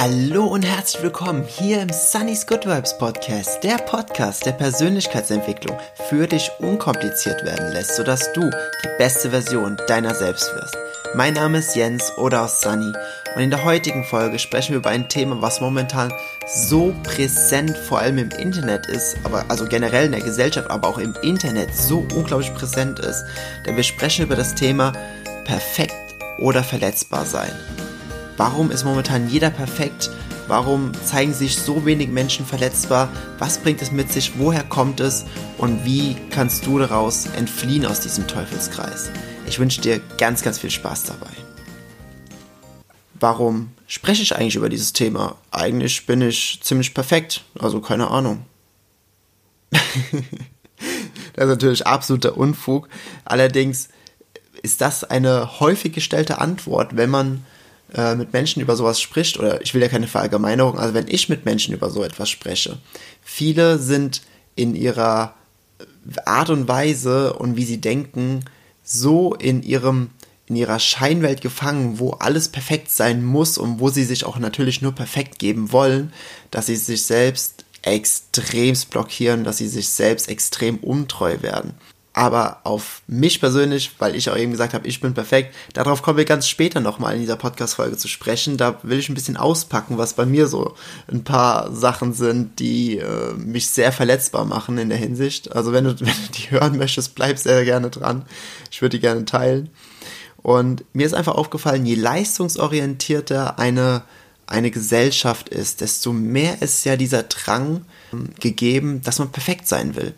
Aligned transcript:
Hallo 0.00 0.46
und 0.46 0.62
herzlich 0.62 1.02
willkommen 1.02 1.44
hier 1.44 1.82
im 1.82 1.90
Sunny's 1.90 2.46
Good 2.46 2.64
Vibes 2.64 2.96
Podcast, 2.96 3.62
der 3.62 3.76
Podcast, 3.76 4.46
der 4.46 4.52
Persönlichkeitsentwicklung 4.52 5.78
für 6.08 6.26
dich 6.26 6.50
unkompliziert 6.58 7.44
werden 7.44 7.70
lässt, 7.74 7.96
sodass 7.96 8.32
du 8.32 8.40
die 8.40 8.88
beste 8.96 9.28
Version 9.28 9.76
deiner 9.88 10.14
selbst 10.14 10.54
wirst. 10.54 10.74
Mein 11.14 11.34
Name 11.34 11.58
ist 11.58 11.76
Jens 11.76 12.16
oder 12.16 12.44
aus 12.44 12.62
Sunny 12.62 12.90
und 13.36 13.42
in 13.42 13.50
der 13.50 13.62
heutigen 13.62 14.02
Folge 14.04 14.38
sprechen 14.38 14.70
wir 14.70 14.78
über 14.78 14.88
ein 14.88 15.10
Thema, 15.10 15.42
was 15.42 15.60
momentan 15.60 16.10
so 16.46 16.94
präsent 17.02 17.76
vor 17.76 17.98
allem 17.98 18.16
im 18.16 18.30
Internet 18.30 18.86
ist, 18.86 19.18
aber 19.24 19.44
also 19.48 19.66
generell 19.66 20.06
in 20.06 20.12
der 20.12 20.22
Gesellschaft, 20.22 20.70
aber 20.70 20.88
auch 20.88 20.98
im 20.98 21.14
Internet 21.20 21.76
so 21.76 22.06
unglaublich 22.14 22.54
präsent 22.54 23.00
ist. 23.00 23.22
Denn 23.66 23.76
wir 23.76 23.84
sprechen 23.84 24.24
über 24.24 24.36
das 24.36 24.54
Thema 24.54 24.94
perfekt 25.44 25.94
oder 26.38 26.64
verletzbar 26.64 27.26
sein. 27.26 27.52
Warum 28.40 28.70
ist 28.70 28.84
momentan 28.84 29.28
jeder 29.28 29.50
perfekt? 29.50 30.10
Warum 30.48 30.92
zeigen 31.04 31.34
sich 31.34 31.58
so 31.58 31.84
wenig 31.84 32.08
Menschen 32.08 32.46
verletzbar? 32.46 33.12
Was 33.38 33.58
bringt 33.58 33.82
es 33.82 33.92
mit 33.92 34.10
sich? 34.10 34.38
Woher 34.38 34.62
kommt 34.64 35.00
es? 35.00 35.26
Und 35.58 35.84
wie 35.84 36.16
kannst 36.30 36.64
du 36.64 36.78
daraus 36.78 37.26
entfliehen 37.26 37.84
aus 37.84 38.00
diesem 38.00 38.26
Teufelskreis? 38.26 39.10
Ich 39.46 39.58
wünsche 39.58 39.82
dir 39.82 40.00
ganz, 40.16 40.40
ganz 40.40 40.58
viel 40.58 40.70
Spaß 40.70 41.02
dabei. 41.02 41.28
Warum 43.12 43.72
spreche 43.86 44.22
ich 44.22 44.34
eigentlich 44.34 44.56
über 44.56 44.70
dieses 44.70 44.94
Thema? 44.94 45.36
Eigentlich 45.50 46.06
bin 46.06 46.22
ich 46.22 46.60
ziemlich 46.62 46.94
perfekt, 46.94 47.44
also 47.58 47.82
keine 47.82 48.08
Ahnung. 48.08 48.46
das 49.70 49.84
ist 51.44 51.46
natürlich 51.46 51.86
absoluter 51.86 52.38
Unfug. 52.38 52.88
Allerdings 53.26 53.90
ist 54.62 54.80
das 54.80 55.04
eine 55.04 55.60
häufig 55.60 55.92
gestellte 55.92 56.38
Antwort, 56.38 56.96
wenn 56.96 57.10
man 57.10 57.44
äh, 57.94 58.14
mit 58.14 58.32
Menschen 58.32 58.62
über 58.62 58.76
sowas 58.76 59.00
spricht, 59.00 59.38
oder 59.38 59.60
ich 59.62 59.74
will 59.74 59.82
ja 59.82 59.88
keine 59.88 60.08
Verallgemeinerung, 60.08 60.78
also 60.78 60.94
wenn 60.94 61.08
ich 61.08 61.28
mit 61.28 61.44
Menschen 61.44 61.74
über 61.74 61.90
so 61.90 62.02
etwas 62.02 62.28
spreche, 62.28 62.78
viele 63.22 63.78
sind 63.78 64.22
in 64.56 64.74
ihrer 64.74 65.34
Art 66.24 66.50
und 66.50 66.68
Weise 66.68 67.34
und 67.34 67.56
wie 67.56 67.64
sie 67.64 67.80
denken, 67.80 68.44
so 68.82 69.34
in 69.34 69.62
ihrem 69.62 70.10
in 70.46 70.56
ihrer 70.56 70.80
Scheinwelt 70.80 71.42
gefangen, 71.42 72.00
wo 72.00 72.10
alles 72.10 72.48
perfekt 72.48 72.90
sein 72.90 73.24
muss 73.24 73.56
und 73.56 73.78
wo 73.78 73.88
sie 73.88 74.02
sich 74.02 74.24
auch 74.24 74.36
natürlich 74.36 74.82
nur 74.82 74.90
perfekt 74.92 75.38
geben 75.38 75.70
wollen, 75.70 76.12
dass 76.50 76.66
sie 76.66 76.74
sich 76.74 77.06
selbst 77.06 77.64
extremst 77.82 78.90
blockieren, 78.90 79.44
dass 79.44 79.58
sie 79.58 79.68
sich 79.68 79.88
selbst 79.90 80.28
extrem 80.28 80.78
untreu 80.78 81.40
werden 81.42 81.74
aber 82.20 82.58
auf 82.64 83.00
mich 83.06 83.40
persönlich, 83.40 83.92
weil 83.98 84.14
ich 84.14 84.28
auch 84.28 84.36
eben 84.36 84.50
gesagt 84.50 84.74
habe, 84.74 84.86
ich 84.86 85.00
bin 85.00 85.14
perfekt, 85.14 85.54
darauf 85.72 86.02
kommen 86.02 86.18
wir 86.18 86.26
ganz 86.26 86.46
später 86.46 86.78
nochmal 86.78 87.14
in 87.14 87.20
dieser 87.20 87.36
Podcast-Folge 87.36 87.96
zu 87.96 88.08
sprechen. 88.08 88.58
Da 88.58 88.78
will 88.82 88.98
ich 88.98 89.08
ein 89.08 89.14
bisschen 89.14 89.38
auspacken, 89.38 89.96
was 89.96 90.12
bei 90.12 90.26
mir 90.26 90.46
so 90.46 90.74
ein 91.10 91.24
paar 91.24 91.72
Sachen 91.74 92.12
sind, 92.12 92.58
die 92.58 92.98
äh, 92.98 93.32
mich 93.32 93.68
sehr 93.68 93.90
verletzbar 93.90 94.44
machen 94.44 94.76
in 94.76 94.90
der 94.90 94.98
Hinsicht. 94.98 95.56
Also 95.56 95.72
wenn 95.72 95.84
du, 95.84 95.90
wenn 96.00 96.08
du 96.08 96.32
die 96.36 96.50
hören 96.50 96.76
möchtest, 96.76 97.14
bleib 97.14 97.38
sehr 97.38 97.64
gerne 97.64 97.88
dran. 97.88 98.26
Ich 98.70 98.82
würde 98.82 98.98
die 98.98 99.00
gerne 99.00 99.24
teilen. 99.24 99.70
Und 100.42 100.84
mir 100.92 101.06
ist 101.06 101.14
einfach 101.14 101.36
aufgefallen, 101.36 101.86
je 101.86 101.94
leistungsorientierter 101.94 103.58
eine, 103.58 104.02
eine 104.46 104.70
Gesellschaft 104.70 105.48
ist, 105.48 105.80
desto 105.80 106.12
mehr 106.12 106.60
ist 106.60 106.84
ja 106.84 106.96
dieser 106.96 107.22
Drang 107.22 107.86
ähm, 108.12 108.28
gegeben, 108.38 109.00
dass 109.00 109.18
man 109.18 109.32
perfekt 109.32 109.66
sein 109.66 109.96
will. 109.96 110.12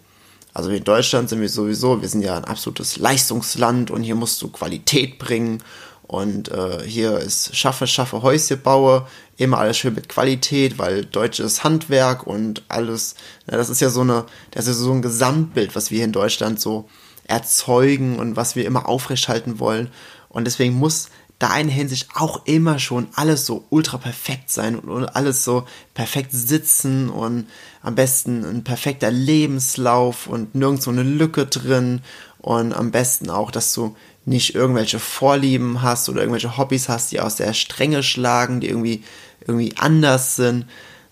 Also 0.54 0.70
in 0.70 0.84
Deutschland 0.84 1.28
sind 1.28 1.40
wir 1.40 1.48
sowieso, 1.48 2.02
wir 2.02 2.08
sind 2.08 2.22
ja 2.22 2.36
ein 2.36 2.44
absolutes 2.44 2.98
Leistungsland 2.98 3.90
und 3.90 4.02
hier 4.02 4.14
musst 4.14 4.40
du 4.42 4.48
Qualität 4.48 5.18
bringen 5.18 5.62
und 6.02 6.50
äh, 6.50 6.82
hier 6.86 7.18
ist 7.18 7.56
schaffe, 7.56 7.86
schaffe 7.86 8.20
Häuschen 8.20 8.60
baue, 8.60 9.06
immer 9.38 9.58
alles 9.58 9.78
schön 9.78 9.94
mit 9.94 10.10
Qualität, 10.10 10.78
weil 10.78 11.06
deutsches 11.06 11.64
Handwerk 11.64 12.26
und 12.26 12.62
alles, 12.68 13.14
ja, 13.50 13.56
das 13.56 13.70
ist 13.70 13.80
ja 13.80 13.88
so 13.88 14.02
eine, 14.02 14.26
das 14.50 14.66
ist 14.66 14.76
so 14.76 14.92
ein 14.92 15.00
Gesamtbild, 15.00 15.74
was 15.74 15.90
wir 15.90 16.04
in 16.04 16.12
Deutschland 16.12 16.60
so 16.60 16.86
erzeugen 17.24 18.18
und 18.18 18.36
was 18.36 18.56
wir 18.56 18.66
immer 18.66 18.88
aufrechthalten 18.88 19.58
wollen. 19.58 19.88
Und 20.28 20.44
deswegen 20.44 20.74
muss 20.74 21.08
da 21.42 21.56
in 21.58 21.68
Hinsicht 21.68 22.10
auch 22.14 22.46
immer 22.46 22.78
schon 22.78 23.08
alles 23.14 23.46
so 23.46 23.64
ultra 23.68 23.98
perfekt 23.98 24.48
sein 24.50 24.78
und 24.78 25.06
alles 25.16 25.42
so 25.42 25.64
perfekt 25.92 26.30
sitzen 26.32 27.08
und 27.08 27.48
am 27.82 27.96
besten 27.96 28.44
ein 28.44 28.62
perfekter 28.62 29.10
Lebenslauf 29.10 30.28
und 30.28 30.54
nirgends 30.54 30.84
so 30.84 30.92
eine 30.92 31.02
Lücke 31.02 31.46
drin 31.46 32.00
und 32.38 32.72
am 32.72 32.92
besten 32.92 33.28
auch, 33.28 33.50
dass 33.50 33.72
du 33.72 33.96
nicht 34.24 34.54
irgendwelche 34.54 35.00
Vorlieben 35.00 35.82
hast 35.82 36.08
oder 36.08 36.20
irgendwelche 36.20 36.56
Hobbys 36.56 36.88
hast, 36.88 37.10
die 37.10 37.20
aus 37.20 37.34
der 37.34 37.54
Strenge 37.54 38.04
schlagen, 38.04 38.60
die 38.60 38.68
irgendwie 38.68 39.02
irgendwie 39.44 39.74
anders 39.76 40.36
sind, 40.36 40.66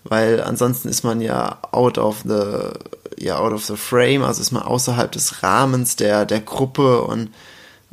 weil 0.05 0.41
ansonsten 0.41 0.87
ist 0.87 1.03
man 1.03 1.19
ja 1.19 1.59
out 1.73 1.97
of 1.97 2.23
the 2.25 2.69
ja 3.17 3.37
out 3.37 3.51
of 3.51 3.65
the 3.65 3.75
frame, 3.75 4.23
also 4.23 4.41
ist 4.41 4.53
man 4.53 4.63
außerhalb 4.63 5.11
des 5.11 5.43
Rahmens 5.43 5.97
der 5.97 6.25
der 6.25 6.39
Gruppe 6.39 7.01
und 7.01 7.31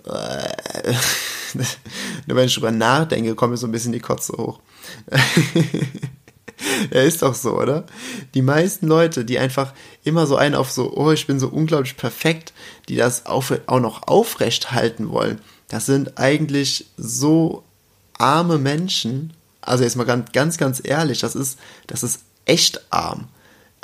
nur 2.27 2.37
wenn 2.37 2.47
ich 2.47 2.55
drüber 2.55 2.71
nachdenke, 2.71 3.35
kommt 3.35 3.53
mir 3.53 3.57
so 3.57 3.67
ein 3.67 3.73
bisschen 3.73 3.93
die 3.93 4.01
Kotze 4.01 4.33
hoch. 4.35 4.61
Er 6.91 7.05
ist 7.05 7.23
doch 7.23 7.37
so, 7.37 7.57
oder? 7.57 7.87
Die 8.35 8.43
meisten 8.43 8.89
Leute, 8.89 9.25
die 9.25 9.39
einfach 9.39 9.75
immer 10.03 10.27
so 10.27 10.35
einen 10.35 10.57
auf 10.57 10.73
so, 10.73 10.93
oh, 10.93 11.13
ich 11.13 11.29
bin 11.29 11.39
so 11.39 11.47
unglaublich 11.47 11.97
perfekt, 11.97 12.53
die 12.89 12.97
das 12.97 13.27
auch, 13.27 13.45
auch 13.67 13.79
noch 13.79 14.09
aufrecht 14.09 14.73
halten 14.73 15.11
wollen, 15.11 15.41
das 15.69 15.87
sind 15.87 16.19
eigentlich 16.19 16.87
so 16.97 17.63
arme 18.15 18.59
Menschen. 18.59 19.35
Also 19.61 19.85
jetzt 19.85 19.95
mal 19.95 20.05
ganz, 20.05 20.33
ganz, 20.33 20.59
ganz 20.59 20.81
ehrlich, 20.83 21.21
das 21.21 21.37
ist, 21.37 21.61
das 21.87 22.03
ist 22.03 22.23
echt 22.45 22.81
arm 22.91 23.29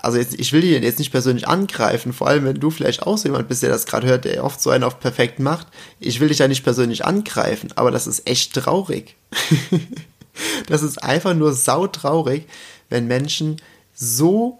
also 0.05 0.19
jetzt, 0.19 0.39
ich 0.39 0.53
will 0.53 0.61
die 0.61 0.69
jetzt 0.69 0.99
nicht 0.99 1.13
persönlich 1.13 1.49
angreifen, 1.49 2.13
vor 2.13 2.27
allem 2.29 2.45
wenn 2.45 2.61
du 2.61 2.71
vielleicht 2.71 3.05
auch 3.05 3.17
so 3.17 3.27
jemand 3.27 3.49
bist, 3.49 3.63
der 3.63 3.71
das 3.71 3.87
gerade 3.87 4.07
hört, 4.07 4.27
der 4.27 4.45
oft 4.45 4.61
so 4.61 4.69
einen 4.69 4.85
auf 4.85 5.01
perfekt 5.01 5.39
macht. 5.39 5.67
Ich 5.99 6.21
will 6.21 6.29
dich 6.29 6.41
ja 6.41 6.49
nicht 6.49 6.63
persönlich 6.63 7.07
angreifen, 7.07 7.73
aber 7.77 7.91
das 7.91 8.07
ist 8.07 8.29
echt 8.29 8.53
traurig. 8.53 9.17
das 10.69 10.83
ist 10.83 11.03
einfach 11.03 11.33
nur 11.33 11.55
sautraurig, 11.55 12.47
wenn 12.91 13.07
Menschen 13.07 13.57
so 13.95 14.59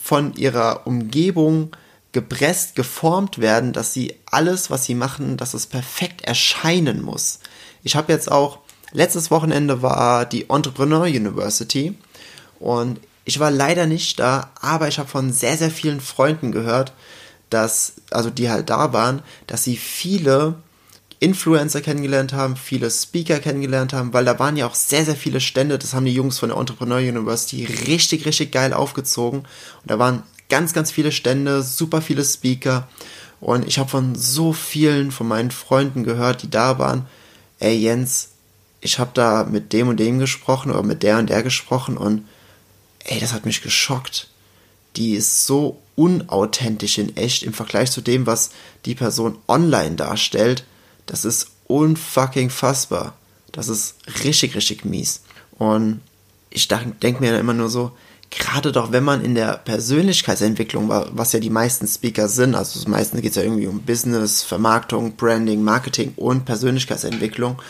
von 0.00 0.34
ihrer 0.34 0.86
Umgebung 0.86 1.72
gepresst, 2.12 2.76
geformt 2.76 3.38
werden, 3.38 3.72
dass 3.72 3.92
sie 3.92 4.14
alles, 4.26 4.70
was 4.70 4.84
sie 4.84 4.94
machen, 4.94 5.36
dass 5.36 5.54
es 5.54 5.66
perfekt 5.66 6.22
erscheinen 6.22 7.02
muss. 7.02 7.40
Ich 7.82 7.96
habe 7.96 8.12
jetzt 8.12 8.30
auch, 8.30 8.60
letztes 8.92 9.32
Wochenende 9.32 9.82
war 9.82 10.24
die 10.24 10.48
Entrepreneur 10.48 11.02
University 11.02 11.94
und 12.60 13.00
ich 13.28 13.38
war 13.40 13.50
leider 13.50 13.86
nicht 13.86 14.18
da, 14.18 14.50
aber 14.58 14.88
ich 14.88 14.98
habe 14.98 15.10
von 15.10 15.34
sehr, 15.34 15.58
sehr 15.58 15.70
vielen 15.70 16.00
Freunden 16.00 16.50
gehört, 16.50 16.94
dass, 17.50 17.92
also 18.10 18.30
die 18.30 18.48
halt 18.48 18.70
da 18.70 18.94
waren, 18.94 19.20
dass 19.46 19.64
sie 19.64 19.76
viele 19.76 20.54
Influencer 21.20 21.82
kennengelernt 21.82 22.32
haben, 22.32 22.56
viele 22.56 22.90
Speaker 22.90 23.38
kennengelernt 23.38 23.92
haben, 23.92 24.14
weil 24.14 24.24
da 24.24 24.38
waren 24.38 24.56
ja 24.56 24.66
auch 24.66 24.74
sehr, 24.74 25.04
sehr 25.04 25.14
viele 25.14 25.42
Stände, 25.42 25.78
das 25.78 25.92
haben 25.92 26.06
die 26.06 26.14
Jungs 26.14 26.38
von 26.38 26.48
der 26.48 26.56
Entrepreneur 26.56 27.00
University 27.00 27.66
richtig, 27.86 28.24
richtig 28.24 28.50
geil 28.50 28.72
aufgezogen. 28.72 29.40
Und 29.40 29.90
da 29.90 29.98
waren 29.98 30.22
ganz, 30.48 30.72
ganz 30.72 30.90
viele 30.90 31.12
Stände, 31.12 31.62
super 31.62 32.00
viele 32.00 32.24
Speaker. 32.24 32.88
Und 33.40 33.66
ich 33.68 33.78
habe 33.78 33.90
von 33.90 34.14
so 34.14 34.54
vielen 34.54 35.10
von 35.10 35.28
meinen 35.28 35.50
Freunden 35.50 36.02
gehört, 36.02 36.44
die 36.44 36.50
da 36.50 36.78
waren, 36.78 37.04
ey 37.58 37.76
Jens, 37.76 38.30
ich 38.80 38.98
habe 38.98 39.10
da 39.12 39.44
mit 39.44 39.74
dem 39.74 39.88
und 39.88 40.00
dem 40.00 40.18
gesprochen 40.18 40.70
oder 40.70 40.82
mit 40.82 41.02
der 41.02 41.18
und 41.18 41.28
der 41.28 41.42
gesprochen 41.42 41.98
und 41.98 42.24
ey, 43.08 43.20
das 43.20 43.32
hat 43.32 43.46
mich 43.46 43.62
geschockt. 43.62 44.28
Die 44.96 45.14
ist 45.14 45.46
so 45.46 45.80
unauthentisch 45.96 46.98
in 46.98 47.16
echt 47.16 47.42
im 47.42 47.52
Vergleich 47.52 47.90
zu 47.90 48.00
dem, 48.00 48.26
was 48.26 48.50
die 48.84 48.94
Person 48.94 49.38
online 49.48 49.96
darstellt. 49.96 50.64
Das 51.06 51.24
ist 51.24 51.48
unfucking 51.66 52.50
fassbar. 52.50 53.14
Das 53.52 53.68
ist 53.68 53.96
richtig, 54.24 54.54
richtig 54.54 54.84
mies. 54.84 55.22
Und 55.52 56.00
ich 56.50 56.68
denke 56.68 57.20
mir 57.20 57.38
immer 57.38 57.54
nur 57.54 57.68
so, 57.68 57.92
gerade 58.30 58.72
doch, 58.72 58.92
wenn 58.92 59.04
man 59.04 59.24
in 59.24 59.34
der 59.34 59.56
Persönlichkeitsentwicklung, 59.56 60.88
was 60.88 61.32
ja 61.32 61.40
die 61.40 61.50
meisten 61.50 61.86
Speaker 61.86 62.28
sind, 62.28 62.54
also 62.54 62.88
meistens 62.88 63.22
geht 63.22 63.30
es 63.30 63.36
ja 63.36 63.42
irgendwie 63.42 63.66
um 63.66 63.82
Business, 63.82 64.42
Vermarktung, 64.42 65.16
Branding, 65.16 65.62
Marketing 65.62 66.12
und 66.16 66.44
Persönlichkeitsentwicklung. 66.44 67.60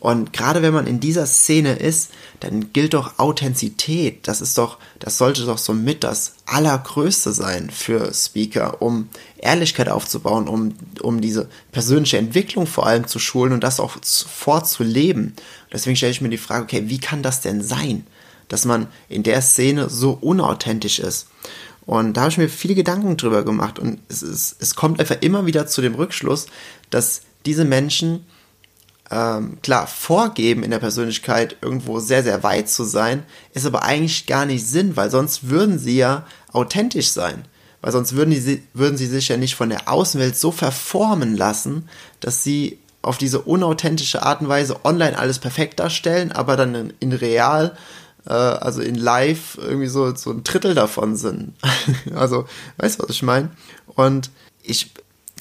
Und 0.00 0.32
gerade 0.32 0.62
wenn 0.62 0.72
man 0.72 0.86
in 0.86 0.98
dieser 0.98 1.26
Szene 1.26 1.74
ist, 1.74 2.10
dann 2.40 2.72
gilt 2.72 2.94
doch 2.94 3.18
Authentizität. 3.18 4.26
Das 4.26 4.40
ist 4.40 4.56
doch, 4.56 4.78
das 4.98 5.18
sollte 5.18 5.44
doch 5.44 5.58
so 5.58 5.74
mit 5.74 6.02
das 6.04 6.36
Allergrößte 6.46 7.34
sein 7.34 7.68
für 7.70 8.12
Speaker, 8.14 8.80
um 8.80 9.10
Ehrlichkeit 9.36 9.90
aufzubauen, 9.90 10.48
um, 10.48 10.74
um 11.02 11.20
diese 11.20 11.50
persönliche 11.70 12.16
Entwicklung 12.16 12.66
vor 12.66 12.86
allem 12.86 13.06
zu 13.06 13.18
schulen 13.18 13.52
und 13.52 13.62
das 13.62 13.78
auch 13.78 13.98
vorzuleben. 14.02 15.34
Deswegen 15.70 15.96
stelle 15.96 16.12
ich 16.12 16.22
mir 16.22 16.30
die 16.30 16.38
Frage, 16.38 16.64
okay, 16.64 16.84
wie 16.86 16.98
kann 16.98 17.22
das 17.22 17.42
denn 17.42 17.62
sein, 17.62 18.06
dass 18.48 18.64
man 18.64 18.86
in 19.10 19.22
der 19.22 19.42
Szene 19.42 19.90
so 19.90 20.12
unauthentisch 20.12 20.98
ist? 20.98 21.28
Und 21.84 22.16
da 22.16 22.22
habe 22.22 22.30
ich 22.30 22.38
mir 22.38 22.48
viele 22.48 22.74
Gedanken 22.74 23.18
drüber 23.18 23.44
gemacht 23.44 23.78
und 23.78 23.98
es, 24.08 24.22
ist, 24.22 24.56
es 24.60 24.74
kommt 24.76 24.98
einfach 24.98 25.18
immer 25.20 25.44
wieder 25.44 25.66
zu 25.66 25.82
dem 25.82 25.94
Rückschluss, 25.94 26.46
dass 26.88 27.22
diese 27.44 27.64
Menschen 27.64 28.24
ähm, 29.10 29.58
klar, 29.62 29.86
vorgeben 29.86 30.62
in 30.62 30.70
der 30.70 30.78
Persönlichkeit 30.78 31.56
irgendwo 31.62 31.98
sehr, 31.98 32.22
sehr 32.22 32.42
weit 32.42 32.68
zu 32.68 32.84
sein, 32.84 33.24
ist 33.52 33.66
aber 33.66 33.82
eigentlich 33.82 34.26
gar 34.26 34.46
nicht 34.46 34.66
Sinn, 34.66 34.96
weil 34.96 35.10
sonst 35.10 35.48
würden 35.48 35.78
sie 35.78 35.96
ja 35.96 36.26
authentisch 36.52 37.10
sein. 37.10 37.44
Weil 37.80 37.92
sonst 37.92 38.14
würden, 38.14 38.30
die, 38.30 38.62
würden 38.74 38.96
sie 38.96 39.06
sich 39.06 39.28
ja 39.28 39.36
nicht 39.36 39.56
von 39.56 39.70
der 39.70 39.88
Außenwelt 39.88 40.36
so 40.36 40.52
verformen 40.52 41.36
lassen, 41.36 41.88
dass 42.20 42.44
sie 42.44 42.78
auf 43.02 43.16
diese 43.16 43.40
unauthentische 43.40 44.22
Art 44.22 44.42
und 44.42 44.48
Weise 44.48 44.84
online 44.84 45.18
alles 45.18 45.38
perfekt 45.38 45.80
darstellen, 45.80 46.30
aber 46.32 46.56
dann 46.56 46.74
in, 46.74 46.92
in 47.00 47.12
real, 47.12 47.76
äh, 48.26 48.32
also 48.32 48.82
in 48.82 48.94
live, 48.94 49.58
irgendwie 49.60 49.86
so, 49.86 50.14
so 50.14 50.30
ein 50.30 50.44
Drittel 50.44 50.74
davon 50.74 51.16
sind. 51.16 51.54
also, 52.14 52.46
weißt 52.76 53.00
du, 53.00 53.04
was 53.04 53.10
ich 53.10 53.22
meine? 53.22 53.50
Und 53.86 54.30
ich 54.62 54.92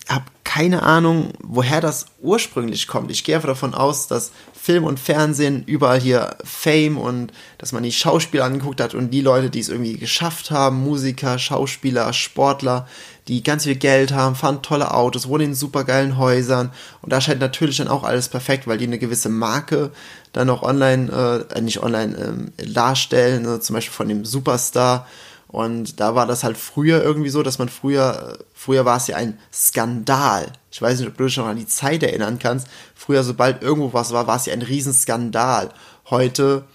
habe 0.10 0.26
keine 0.44 0.82
Ahnung, 0.82 1.34
woher 1.44 1.80
das 1.80 2.08
ursprünglich 2.22 2.88
kommt. 2.88 3.12
Ich 3.12 3.24
gehe 3.24 3.36
einfach 3.36 3.50
davon 3.50 3.76
aus, 3.76 4.08
dass 4.08 4.32
Film 4.60 4.84
und 4.84 5.00
Fernsehen 5.00 5.64
überall 5.66 6.00
hier 6.00 6.38
Fame 6.44 6.98
und 6.98 7.32
dass 7.60 7.72
man 7.72 7.84
die 7.84 7.92
Schauspieler 7.92 8.46
angeguckt 8.46 8.82
hat 8.82 8.96
und 8.96 9.12
die 9.12 9.22
Leute, 9.22 9.52
die 9.52 9.60
es 9.60 9.70
irgendwie 9.70 9.98
geschafft 9.98 10.50
haben, 10.50 10.84
Musiker, 10.84 11.38
Schauspieler, 11.38 12.12
Sportler, 12.14 12.88
die 13.28 13.44
ganz 13.44 13.66
viel 13.66 13.76
Geld 13.76 14.12
haben, 14.12 14.36
fahren 14.36 14.64
tolle 14.64 14.94
Autos, 14.94 15.30
wohnen 15.30 15.50
in 15.50 15.56
supergeilen 15.56 16.18
Häusern 16.18 16.72
und 17.04 17.14
da 17.14 17.22
scheint 17.22 17.40
natürlich 17.40 17.78
dann 17.78 17.88
auch 17.88 18.04
alles 18.04 18.28
perfekt, 18.28 18.66
weil 18.66 18.80
die 18.80 18.88
eine 18.88 18.98
gewisse 18.98 19.30
Marke 19.30 19.92
dann 20.34 20.50
auch 20.50 20.64
online, 20.64 21.46
äh, 21.56 21.62
nicht 21.62 21.84
online 21.84 22.52
äh, 22.58 22.66
darstellen, 22.66 23.44
ne? 23.44 23.60
zum 23.60 23.76
Beispiel 23.76 23.94
von 23.94 24.10
dem 24.10 24.26
Superstar 24.26 25.08
und 25.52 26.00
da 26.00 26.14
war 26.14 26.28
das 26.28 26.44
halt 26.44 26.58
früher 26.58 27.04
irgendwie 27.04 27.32
so, 27.32 27.42
dass 27.42 27.58
man 27.58 27.70
früher, 27.70 28.38
früher 28.54 28.86
war 28.86 28.98
es 28.98 29.08
ja 29.08 29.18
ein 29.18 29.40
Skandal. 29.52 30.54
Ich 30.72 30.80
weiß 30.80 31.00
nicht, 31.00 31.10
ob 31.10 31.18
du 31.18 31.24
dich 31.26 31.38
noch 31.38 31.48
an 31.48 31.58
die 31.58 31.66
Zeit 31.66 32.04
erinnern 32.04 32.38
kannst. 32.38 32.68
Früher, 32.94 33.24
sobald 33.24 33.64
irgendwo 33.64 33.92
was 33.92 34.12
war, 34.12 34.28
war 34.28 34.36
es 34.36 34.46
ja 34.46 34.54
ein 34.54 34.62
Riesenskandal. 34.62 35.72
Heute 36.12 36.66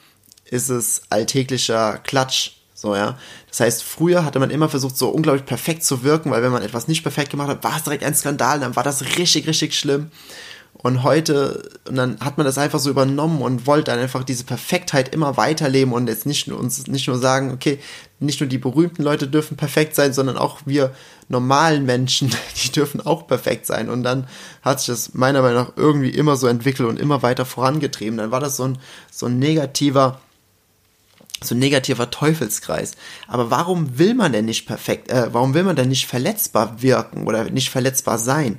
ist 0.46 0.70
es 0.70 1.02
alltäglicher 1.08 1.98
Klatsch. 1.98 2.56
So, 2.74 2.96
ja. 2.96 3.16
Das 3.48 3.60
heißt, 3.60 3.84
früher 3.84 4.24
hatte 4.24 4.40
man 4.40 4.50
immer 4.50 4.68
versucht, 4.68 4.96
so 4.96 5.08
unglaublich 5.08 5.46
perfekt 5.46 5.84
zu 5.84 6.02
wirken, 6.02 6.32
weil 6.32 6.42
wenn 6.42 6.50
man 6.50 6.62
etwas 6.64 6.88
nicht 6.88 7.04
perfekt 7.04 7.30
gemacht 7.30 7.50
hat, 7.50 7.62
war 7.62 7.76
es 7.76 7.84
direkt 7.84 8.02
ein 8.02 8.16
Skandal, 8.16 8.58
dann 8.58 8.74
war 8.74 8.82
das 8.82 9.16
richtig, 9.18 9.46
richtig 9.46 9.78
schlimm. 9.78 10.10
Und 10.84 11.02
heute, 11.02 11.70
und 11.88 11.94
dann 11.94 12.18
hat 12.20 12.36
man 12.36 12.44
das 12.44 12.58
einfach 12.58 12.78
so 12.78 12.90
übernommen 12.90 13.40
und 13.40 13.66
wollte 13.66 13.92
dann 13.92 14.00
einfach 14.00 14.24
diese 14.24 14.44
Perfektheit 14.44 15.14
immer 15.14 15.36
weiterleben 15.36 15.94
und 15.94 16.08
jetzt 16.08 16.26
nicht 16.26 16.46
nur 16.46 16.58
uns 16.58 16.86
nicht 16.88 17.06
nur 17.06 17.16
sagen, 17.16 17.52
okay, 17.52 17.78
nicht 18.20 18.40
nur 18.40 18.48
die 18.48 18.58
berühmten 18.58 19.02
Leute 19.02 19.28
dürfen 19.28 19.56
perfekt 19.56 19.94
sein, 19.94 20.12
sondern 20.12 20.36
auch 20.36 20.60
wir 20.64 20.94
normalen 21.28 21.84
Menschen, 21.84 22.34
die 22.64 22.70
dürfen 22.70 23.00
auch 23.00 23.26
perfekt 23.26 23.66
sein. 23.66 23.88
Und 23.88 24.02
dann 24.02 24.26
hat 24.62 24.80
sich 24.80 24.88
das 24.88 25.14
meiner 25.14 25.42
Meinung 25.42 25.64
nach 25.64 25.72
irgendwie 25.76 26.10
immer 26.10 26.36
so 26.36 26.46
entwickelt 26.46 26.88
und 26.88 26.98
immer 26.98 27.22
weiter 27.22 27.44
vorangetrieben. 27.44 28.18
Dann 28.18 28.30
war 28.30 28.40
das 28.40 28.56
so 28.56 28.64
ein, 28.64 28.78
so 29.10 29.26
ein 29.26 29.38
negativer, 29.38 30.20
so 31.42 31.54
ein 31.54 31.58
negativer 31.58 32.10
Teufelskreis. 32.10 32.92
Aber 33.26 33.50
warum 33.50 33.98
will 33.98 34.14
man 34.14 34.32
denn 34.32 34.44
nicht 34.44 34.66
perfekt, 34.66 35.10
äh, 35.10 35.28
warum 35.32 35.54
will 35.54 35.64
man 35.64 35.76
denn 35.76 35.88
nicht 35.88 36.06
verletzbar 36.06 36.82
wirken 36.82 37.26
oder 37.26 37.44
nicht 37.44 37.70
verletzbar 37.70 38.18
sein? 38.18 38.58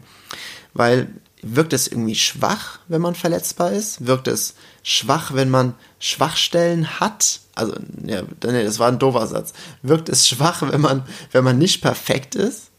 Weil 0.74 1.08
wirkt 1.42 1.74
es 1.74 1.88
irgendwie 1.88 2.16
schwach, 2.16 2.80
wenn 2.88 3.02
man 3.02 3.16
verletzbar 3.16 3.72
ist? 3.72 4.06
Wirkt 4.06 4.28
es 4.28 4.56
schwach, 4.86 5.34
wenn 5.34 5.50
man 5.50 5.74
Schwachstellen 6.00 7.00
hat? 7.00 7.42
Also, 7.56 7.74
ja, 8.06 8.22
nee, 8.22 8.64
das 8.64 8.80
war 8.80 8.88
ein 8.88 9.00
doofer 9.00 9.28
Satz. 9.28 9.54
Wirkt 9.82 10.10
es 10.10 10.28
schwach, 10.28 10.62
wenn 10.62 10.82
man, 10.82 11.04
wenn 11.32 11.44
man 11.44 11.58
nicht 11.58 11.82
perfekt 11.82 12.36
ist? 12.36 12.70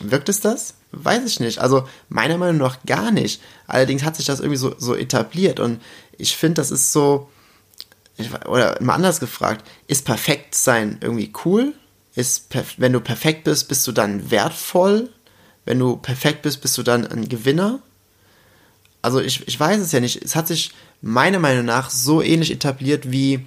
Wirkt 0.00 0.28
es 0.28 0.40
das? 0.40 0.74
Weiß 0.92 1.24
ich 1.24 1.38
nicht. 1.38 1.58
Also, 1.58 1.86
meiner 2.08 2.38
Meinung 2.38 2.58
nach 2.58 2.78
gar 2.86 3.10
nicht. 3.10 3.42
Allerdings 3.66 4.04
hat 4.04 4.16
sich 4.16 4.26
das 4.26 4.40
irgendwie 4.40 4.58
so, 4.58 4.74
so 4.78 4.94
etabliert 4.94 5.60
und 5.60 5.80
ich 6.16 6.36
finde, 6.36 6.54
das 6.54 6.70
ist 6.70 6.92
so, 6.92 7.28
oder 8.46 8.76
mal 8.80 8.94
anders 8.94 9.20
gefragt, 9.20 9.64
ist 9.86 10.04
perfekt 10.04 10.54
sein 10.54 10.98
irgendwie 11.00 11.32
cool? 11.44 11.74
Ist, 12.14 12.48
wenn 12.78 12.92
du 12.92 13.00
perfekt 13.00 13.44
bist, 13.44 13.68
bist 13.68 13.86
du 13.86 13.92
dann 13.92 14.30
wertvoll? 14.30 15.10
wenn 15.68 15.78
du 15.78 15.96
perfekt 15.96 16.40
bist, 16.40 16.62
bist 16.62 16.78
du 16.78 16.82
dann 16.82 17.06
ein 17.06 17.28
Gewinner? 17.28 17.80
Also 19.02 19.20
ich, 19.20 19.46
ich 19.46 19.60
weiß 19.60 19.78
es 19.82 19.92
ja 19.92 20.00
nicht. 20.00 20.24
Es 20.24 20.34
hat 20.34 20.48
sich 20.48 20.72
meiner 21.00 21.38
Meinung 21.38 21.64
nach 21.64 21.90
so 21.90 22.22
ähnlich 22.22 22.50
etabliert 22.50 23.10
wie, 23.10 23.46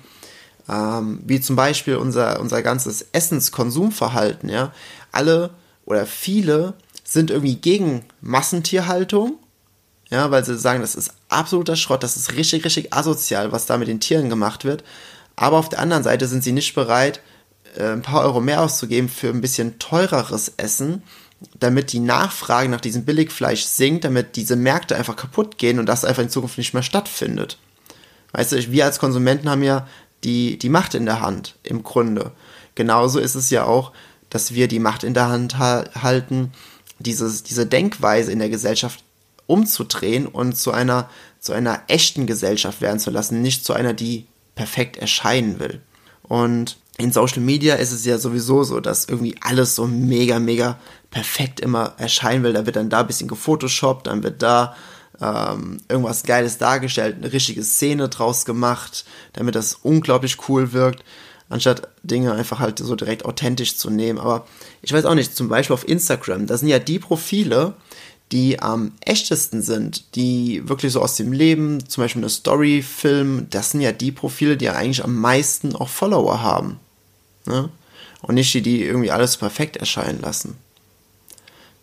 ähm, 0.69 1.21
wie 1.25 1.42
zum 1.42 1.56
Beispiel 1.56 1.95
unser, 1.95 2.39
unser 2.39 2.62
ganzes 2.62 3.06
Essenskonsumverhalten. 3.12 4.50
Ja? 4.50 4.74
Alle 5.12 5.51
oder 5.86 6.06
viele 6.06 6.74
sind 7.03 7.31
irgendwie 7.31 7.56
gegen 7.56 8.06
Massentierhaltung, 8.21 9.38
ja, 10.09 10.30
weil 10.30 10.44
sie 10.44 10.57
sagen, 10.57 10.81
das 10.81 10.95
ist 10.95 11.13
absoluter 11.30 11.75
Schrott, 11.75 12.03
das 12.03 12.18
ist 12.18 12.33
richtig, 12.33 12.65
richtig 12.65 12.94
asozial, 12.94 13.51
was 13.51 13.65
da 13.65 13.77
mit 13.77 13.88
den 13.88 14.00
Tieren 14.00 14.30
gemacht 14.30 14.65
wird. 14.65 14.83
Aber 15.36 15.57
auf 15.57 15.69
der 15.69 15.80
anderen 15.80 16.03
Seite 16.03 16.27
sind 16.27 16.44
sie 16.44 16.51
nicht 16.51 16.75
bereit, 16.75 17.21
äh, 17.77 17.92
ein 17.92 18.01
paar 18.01 18.21
Euro 18.21 18.42
mehr 18.42 18.62
auszugeben 18.62 19.09
für 19.09 19.30
ein 19.30 19.42
bisschen 19.42 19.80
teureres 19.80 20.53
Essen, 20.57 21.03
damit 21.60 21.92
die 21.92 22.00
Nachfrage 22.00 22.70
nach 22.70 22.82
diesem 22.82 23.06
Billigfleisch 23.06 23.64
sinkt, 23.64 24.04
damit 24.04 24.36
diese 24.36 24.56
Märkte 24.56 24.96
einfach 24.96 25.16
kaputt 25.16 25.58
gehen 25.58 25.80
und 25.80 25.88
das 25.88 26.06
einfach 26.06 26.24
in 26.24 26.30
Zukunft 26.30 26.58
nicht 26.58 26.74
mehr 26.74 26.84
stattfindet. 26.84 27.58
Weißt 28.32 28.52
du, 28.52 28.72
wir 28.72 28.86
als 28.86 29.00
Konsumenten 29.00 29.50
haben 29.50 29.64
ja 29.64 29.88
die, 30.24 30.58
die 30.58 30.70
Macht 30.70 30.94
in 30.94 31.06
der 31.06 31.22
Hand, 31.22 31.56
im 31.64 31.84
Grunde. 31.84 32.32
Genauso 32.76 33.20
ist 33.20 33.36
es 33.36 33.50
ja 33.50 33.66
auch, 33.66 33.92
dass 34.30 34.54
wir 34.54 34.68
die 34.68 34.80
Macht 34.80 35.04
in 35.04 35.14
der 35.14 35.30
Hand 35.30 35.58
ha 35.58 35.84
halten, 36.02 36.52
dieses, 37.00 37.44
diese 37.44 37.66
Denkweise 37.66 38.32
in 38.32 38.40
der 38.40 38.50
Gesellschaft 38.50 39.04
umzudrehen 39.48 40.28
und 40.28 40.56
zu 40.56 40.72
einer, 40.72 41.10
zu 41.40 41.52
einer 41.54 41.82
echten 41.88 42.28
Gesellschaft 42.28 42.80
werden 42.80 43.00
zu 43.00 43.10
lassen, 43.10 43.42
nicht 43.42 43.66
zu 43.66 43.74
einer, 43.74 43.94
die 43.94 44.28
perfekt 44.56 44.98
erscheinen 44.98 45.60
will. 45.60 45.82
Und 46.24 46.78
in 47.01 47.12
Social 47.12 47.42
Media 47.42 47.75
ist 47.75 47.92
es 47.92 48.06
ja 48.06 48.18
sowieso 48.18 48.63
so, 48.63 48.80
dass 48.80 49.06
irgendwie 49.06 49.36
alles 49.42 49.75
so 49.75 49.88
mega, 49.88 50.39
mega 50.39 50.80
perfekt 51.09 51.59
immer 51.59 51.94
erscheinen 51.98 52.44
will. 52.44 52.53
Da 52.53 52.65
wird 52.65 52.75
dann 52.75 52.89
da 52.89 53.01
ein 53.01 53.07
bisschen 53.07 53.27
gefotoshoppt, 53.27 54.07
dann 54.07 54.24
wird 54.24 54.42
da 54.42 54.75
ähm, 55.21 55.77
irgendwas 55.88 56.24
Geiles 56.24 56.57
dargestellt, 56.57 57.18
eine 57.18 57.31
richtige 57.31 57.63
Szene 57.63 58.09
draus 58.09 58.45
gemacht, 58.45 59.06
damit 59.33 59.56
das 59.56 59.75
unglaublich 59.83 60.38
cool 60.50 60.74
wirkt, 60.74 61.03
anstatt 61.50 61.88
Dinge 62.03 62.33
einfach 62.33 62.59
halt 62.59 62.80
so 62.80 62.95
direkt 62.95 63.25
authentisch 63.25 63.77
zu 63.77 63.89
nehmen. 63.89 64.19
Aber 64.19 64.48
ich 64.81 64.92
weiß 64.92 65.06
auch 65.06 65.15
nicht, 65.15 65.36
zum 65.36 65.48
Beispiel 65.50 65.74
auf 65.74 65.88
Instagram, 65.88 66.48
da 66.48 66.57
sind 66.57 66.69
ja 66.69 66.80
die 66.80 67.00
Profile, 67.00 67.75
die 68.31 68.59
am 68.59 68.94
echtesten 69.01 69.62
sind, 69.62 70.15
die 70.15 70.68
wirklich 70.68 70.94
so 70.94 71.01
aus 71.01 71.18
dem 71.18 71.33
Leben, 71.33 71.88
zum 71.88 72.03
Beispiel 72.03 72.21
eine 72.21 72.30
Story, 72.30 72.81
Film, 72.81 73.48
das 73.50 73.71
sind 73.71 73.81
ja 73.81 73.92
die 73.92 74.12
Profile, 74.12 74.55
die 74.55 74.65
ja 74.65 74.74
eigentlich 74.74 75.03
am 75.03 75.20
meisten 75.20 75.75
auch 75.75 75.89
Follower 75.89 76.41
haben. 76.41 76.79
Ne? 77.45 77.69
Und 78.21 78.36
nicht 78.36 78.53
die, 78.53 78.62
die 78.62 78.83
irgendwie 78.83 79.12
alles 79.12 79.38
perfekt 79.38 79.77
erscheinen 79.77 80.21
lassen. 80.21 80.57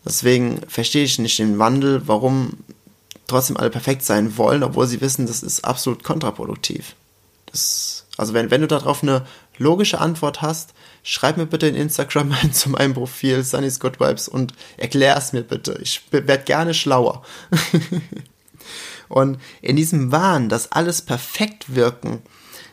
Deswegen 0.04 0.60
verstehe 0.68 1.04
ich 1.04 1.18
nicht 1.18 1.38
den 1.38 1.58
Wandel, 1.58 2.06
warum 2.06 2.52
trotzdem 3.26 3.56
alle 3.56 3.70
perfekt 3.70 4.02
sein 4.04 4.36
wollen, 4.36 4.62
obwohl 4.62 4.86
sie 4.86 5.00
wissen, 5.00 5.26
das 5.26 5.42
ist 5.42 5.64
absolut 5.64 6.02
kontraproduktiv. 6.02 6.94
Das, 7.46 8.06
also 8.16 8.34
wenn, 8.34 8.50
wenn 8.50 8.62
du 8.62 8.66
darauf 8.66 9.02
eine 9.02 9.26
logische 9.58 10.00
Antwort 10.00 10.40
hast, 10.42 10.74
schreib 11.02 11.36
mir 11.36 11.46
bitte 11.46 11.68
in 11.68 11.74
Instagram 11.74 12.34
zu 12.52 12.70
meinem 12.70 12.94
Profil 12.94 13.44
Sunny's 13.44 13.80
Good 13.80 14.00
Vibes 14.00 14.28
und 14.28 14.54
erklär 14.76 15.16
es 15.16 15.32
mir 15.32 15.42
bitte. 15.42 15.78
Ich 15.82 16.02
werde 16.10 16.44
gerne 16.44 16.74
schlauer. 16.74 17.22
und 19.08 19.38
in 19.60 19.76
diesem 19.76 20.10
Wahn, 20.12 20.48
dass 20.48 20.72
alles 20.72 21.02
perfekt 21.02 21.74
wirken, 21.74 22.22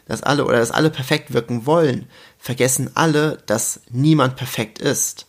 dass 0.07 0.23
alle 0.23 0.45
oder 0.45 0.59
dass 0.59 0.71
alle 0.71 0.89
perfekt 0.89 1.33
wirken 1.33 1.65
wollen, 1.65 2.07
vergessen 2.45 2.91
alle, 2.93 3.39
dass 3.47 3.79
niemand 3.89 4.35
perfekt 4.35 4.77
ist. 4.77 5.25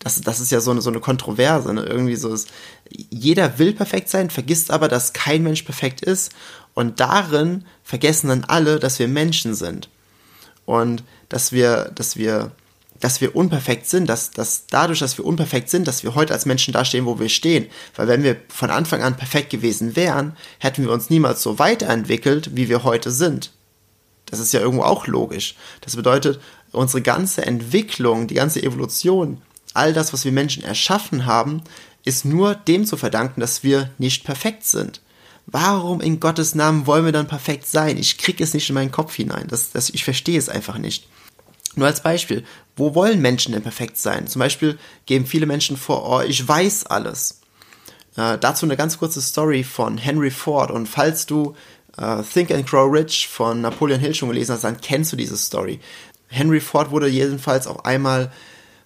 Das, 0.00 0.20
das 0.20 0.40
ist 0.40 0.50
ja 0.50 0.60
so 0.60 0.72
eine, 0.72 0.80
so 0.80 0.90
eine 0.90 0.98
Kontroverse. 0.98 1.72
Ne? 1.72 1.82
Irgendwie 1.82 2.16
so 2.16 2.34
ist, 2.34 2.48
jeder 2.90 3.60
will 3.60 3.72
perfekt 3.72 4.08
sein, 4.08 4.28
vergisst 4.28 4.72
aber, 4.72 4.88
dass 4.88 5.12
kein 5.12 5.44
Mensch 5.44 5.62
perfekt 5.62 6.00
ist. 6.00 6.32
Und 6.74 6.98
darin 6.98 7.64
vergessen 7.84 8.26
dann 8.26 8.42
alle, 8.42 8.80
dass 8.80 8.98
wir 8.98 9.06
Menschen 9.06 9.54
sind. 9.54 9.88
Und 10.64 11.04
dass 11.28 11.52
wir, 11.52 11.92
dass 11.94 12.16
wir, 12.16 12.50
dass 12.98 13.20
wir 13.20 13.36
unperfekt 13.36 13.86
sind, 13.86 14.08
dass, 14.08 14.32
dass 14.32 14.66
dadurch, 14.66 14.98
dass 14.98 15.16
wir 15.16 15.26
unperfekt 15.26 15.70
sind, 15.70 15.86
dass 15.86 16.02
wir 16.02 16.16
heute 16.16 16.32
als 16.32 16.44
Menschen 16.44 16.74
dastehen, 16.74 17.06
wo 17.06 17.20
wir 17.20 17.28
stehen. 17.28 17.68
Weil 17.94 18.08
wenn 18.08 18.24
wir 18.24 18.36
von 18.48 18.70
Anfang 18.70 19.04
an 19.04 19.16
perfekt 19.16 19.50
gewesen 19.50 19.94
wären, 19.94 20.36
hätten 20.58 20.82
wir 20.82 20.90
uns 20.90 21.08
niemals 21.08 21.40
so 21.40 21.60
weiterentwickelt, 21.60 22.56
wie 22.56 22.68
wir 22.68 22.82
heute 22.82 23.12
sind. 23.12 23.52
Das 24.30 24.40
ist 24.40 24.52
ja 24.52 24.60
irgendwo 24.60 24.84
auch 24.84 25.06
logisch. 25.06 25.54
Das 25.80 25.96
bedeutet, 25.96 26.40
unsere 26.72 27.02
ganze 27.02 27.46
Entwicklung, 27.46 28.26
die 28.26 28.34
ganze 28.34 28.62
Evolution, 28.62 29.40
all 29.74 29.92
das, 29.92 30.12
was 30.12 30.24
wir 30.24 30.32
Menschen 30.32 30.62
erschaffen 30.62 31.26
haben, 31.26 31.62
ist 32.04 32.24
nur 32.24 32.54
dem 32.54 32.84
zu 32.86 32.96
verdanken, 32.96 33.40
dass 33.40 33.62
wir 33.62 33.90
nicht 33.98 34.24
perfekt 34.24 34.64
sind. 34.64 35.00
Warum 35.46 36.00
in 36.00 36.20
Gottes 36.20 36.54
Namen 36.54 36.86
wollen 36.86 37.06
wir 37.06 37.12
dann 37.12 37.26
perfekt 37.26 37.66
sein? 37.66 37.96
Ich 37.96 38.18
kriege 38.18 38.44
es 38.44 38.52
nicht 38.52 38.68
in 38.68 38.74
meinen 38.74 38.92
Kopf 38.92 39.14
hinein. 39.14 39.46
Das, 39.48 39.70
das, 39.70 39.88
ich 39.90 40.04
verstehe 40.04 40.38
es 40.38 40.48
einfach 40.48 40.76
nicht. 40.78 41.08
Nur 41.74 41.86
als 41.86 42.02
Beispiel, 42.02 42.44
wo 42.76 42.94
wollen 42.94 43.20
Menschen 43.22 43.52
denn 43.52 43.62
perfekt 43.62 43.96
sein? 43.96 44.26
Zum 44.26 44.40
Beispiel 44.40 44.78
geben 45.06 45.26
viele 45.26 45.46
Menschen 45.46 45.76
vor, 45.76 46.08
oh, 46.08 46.20
ich 46.20 46.46
weiß 46.46 46.86
alles. 46.86 47.40
Äh, 48.16 48.36
dazu 48.38 48.66
eine 48.66 48.76
ganz 48.76 48.98
kurze 48.98 49.22
Story 49.22 49.64
von 49.64 49.96
Henry 49.96 50.30
Ford. 50.30 50.70
Und 50.70 50.86
falls 50.86 51.24
du 51.24 51.54
äh, 51.98 52.22
Think 52.22 52.50
and 52.50 52.66
Grow 52.66 52.90
Rich 52.90 53.28
von 53.28 53.60
Napoleon 53.60 54.00
Hill 54.00 54.14
schon 54.14 54.28
gelesen 54.28 54.52
hast, 54.52 54.64
dann 54.64 54.80
kennst 54.80 55.12
du 55.12 55.16
diese 55.16 55.36
Story. 55.36 55.80
Henry 56.28 56.60
Ford 56.60 56.90
wurde 56.90 57.08
jedenfalls 57.08 57.66
auch 57.66 57.84
einmal 57.84 58.30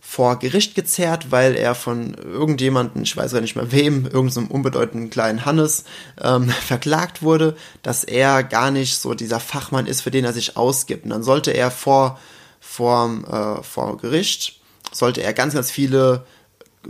vor 0.04 0.38
Gericht 0.38 0.74
gezerrt, 0.74 1.30
weil 1.30 1.54
er 1.54 1.74
von 1.74 2.14
irgendjemanden, 2.14 3.02
ich 3.02 3.16
weiß 3.16 3.32
gar 3.32 3.40
nicht 3.40 3.54
mehr 3.54 3.70
wem, 3.70 4.04
irgendeinem 4.04 4.48
unbedeutenden 4.48 5.10
kleinen 5.10 5.46
Hannes, 5.46 5.84
ähm, 6.20 6.48
verklagt 6.66 7.22
wurde, 7.22 7.56
dass 7.82 8.04
er 8.04 8.42
gar 8.42 8.70
nicht 8.70 8.96
so 8.96 9.14
dieser 9.14 9.40
Fachmann 9.40 9.86
ist, 9.86 10.00
für 10.00 10.10
den 10.10 10.24
er 10.24 10.32
sich 10.32 10.56
ausgibt. 10.56 11.04
Und 11.04 11.10
dann 11.10 11.22
sollte 11.22 11.52
er 11.52 11.70
vor, 11.70 12.18
vor, 12.60 13.58
äh, 13.60 13.62
vor 13.62 13.96
Gericht, 13.98 14.60
sollte 14.90 15.22
er 15.22 15.32
ganz, 15.32 15.54
ganz 15.54 15.70
viele 15.70 16.26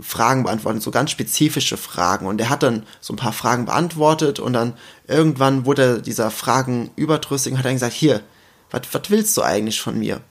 Fragen 0.01 0.43
beantworten, 0.43 0.81
so 0.81 0.91
ganz 0.91 1.11
spezifische 1.11 1.77
Fragen. 1.77 2.25
Und 2.25 2.41
er 2.41 2.49
hat 2.49 2.63
dann 2.63 2.83
so 2.99 3.13
ein 3.13 3.17
paar 3.17 3.33
Fragen 3.33 3.65
beantwortet 3.65 4.39
und 4.39 4.53
dann 4.53 4.73
irgendwann 5.07 5.65
wurde 5.65 5.83
er 5.83 5.97
dieser 5.99 6.31
Fragen 6.31 6.91
überdrüssig 6.95 7.53
und 7.53 7.59
hat 7.59 7.65
dann 7.65 7.73
gesagt, 7.73 7.93
hier, 7.93 8.21
was 8.71 8.81
willst 9.09 9.37
du 9.37 9.43
eigentlich 9.43 9.79
von 9.79 9.99
mir? 9.99 10.21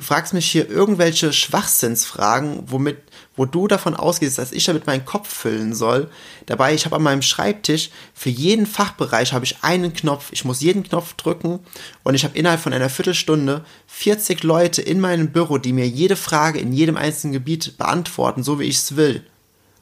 Du 0.00 0.06
fragst 0.06 0.32
mich 0.32 0.50
hier 0.50 0.66
irgendwelche 0.66 1.30
Schwachsinnsfragen, 1.30 2.62
womit, 2.68 2.96
wo 3.36 3.44
du 3.44 3.68
davon 3.68 3.94
ausgehst, 3.94 4.38
dass 4.38 4.50
ich 4.50 4.64
damit 4.64 4.86
meinen 4.86 5.04
Kopf 5.04 5.28
füllen 5.30 5.74
soll. 5.74 6.08
Dabei, 6.46 6.72
ich 6.72 6.86
habe 6.86 6.96
an 6.96 7.02
meinem 7.02 7.20
Schreibtisch 7.20 7.90
für 8.14 8.30
jeden 8.30 8.64
Fachbereich 8.64 9.34
habe 9.34 9.44
ich 9.44 9.62
einen 9.62 9.92
Knopf. 9.92 10.32
Ich 10.32 10.46
muss 10.46 10.62
jeden 10.62 10.84
Knopf 10.84 11.12
drücken 11.12 11.60
und 12.02 12.14
ich 12.14 12.24
habe 12.24 12.38
innerhalb 12.38 12.62
von 12.62 12.72
einer 12.72 12.88
Viertelstunde 12.88 13.62
40 13.88 14.42
Leute 14.42 14.80
in 14.80 15.00
meinem 15.00 15.32
Büro, 15.32 15.58
die 15.58 15.74
mir 15.74 15.86
jede 15.86 16.16
Frage 16.16 16.60
in 16.60 16.72
jedem 16.72 16.96
einzelnen 16.96 17.34
Gebiet 17.34 17.76
beantworten, 17.76 18.42
so 18.42 18.58
wie 18.58 18.64
ich 18.64 18.78
es 18.78 18.96
will. 18.96 19.22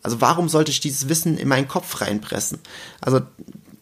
Also 0.02 0.20
warum 0.20 0.48
sollte 0.48 0.72
ich 0.72 0.80
dieses 0.80 1.08
Wissen 1.08 1.38
in 1.38 1.46
meinen 1.46 1.68
Kopf 1.68 2.00
reinpressen? 2.00 2.58
Also 3.00 3.20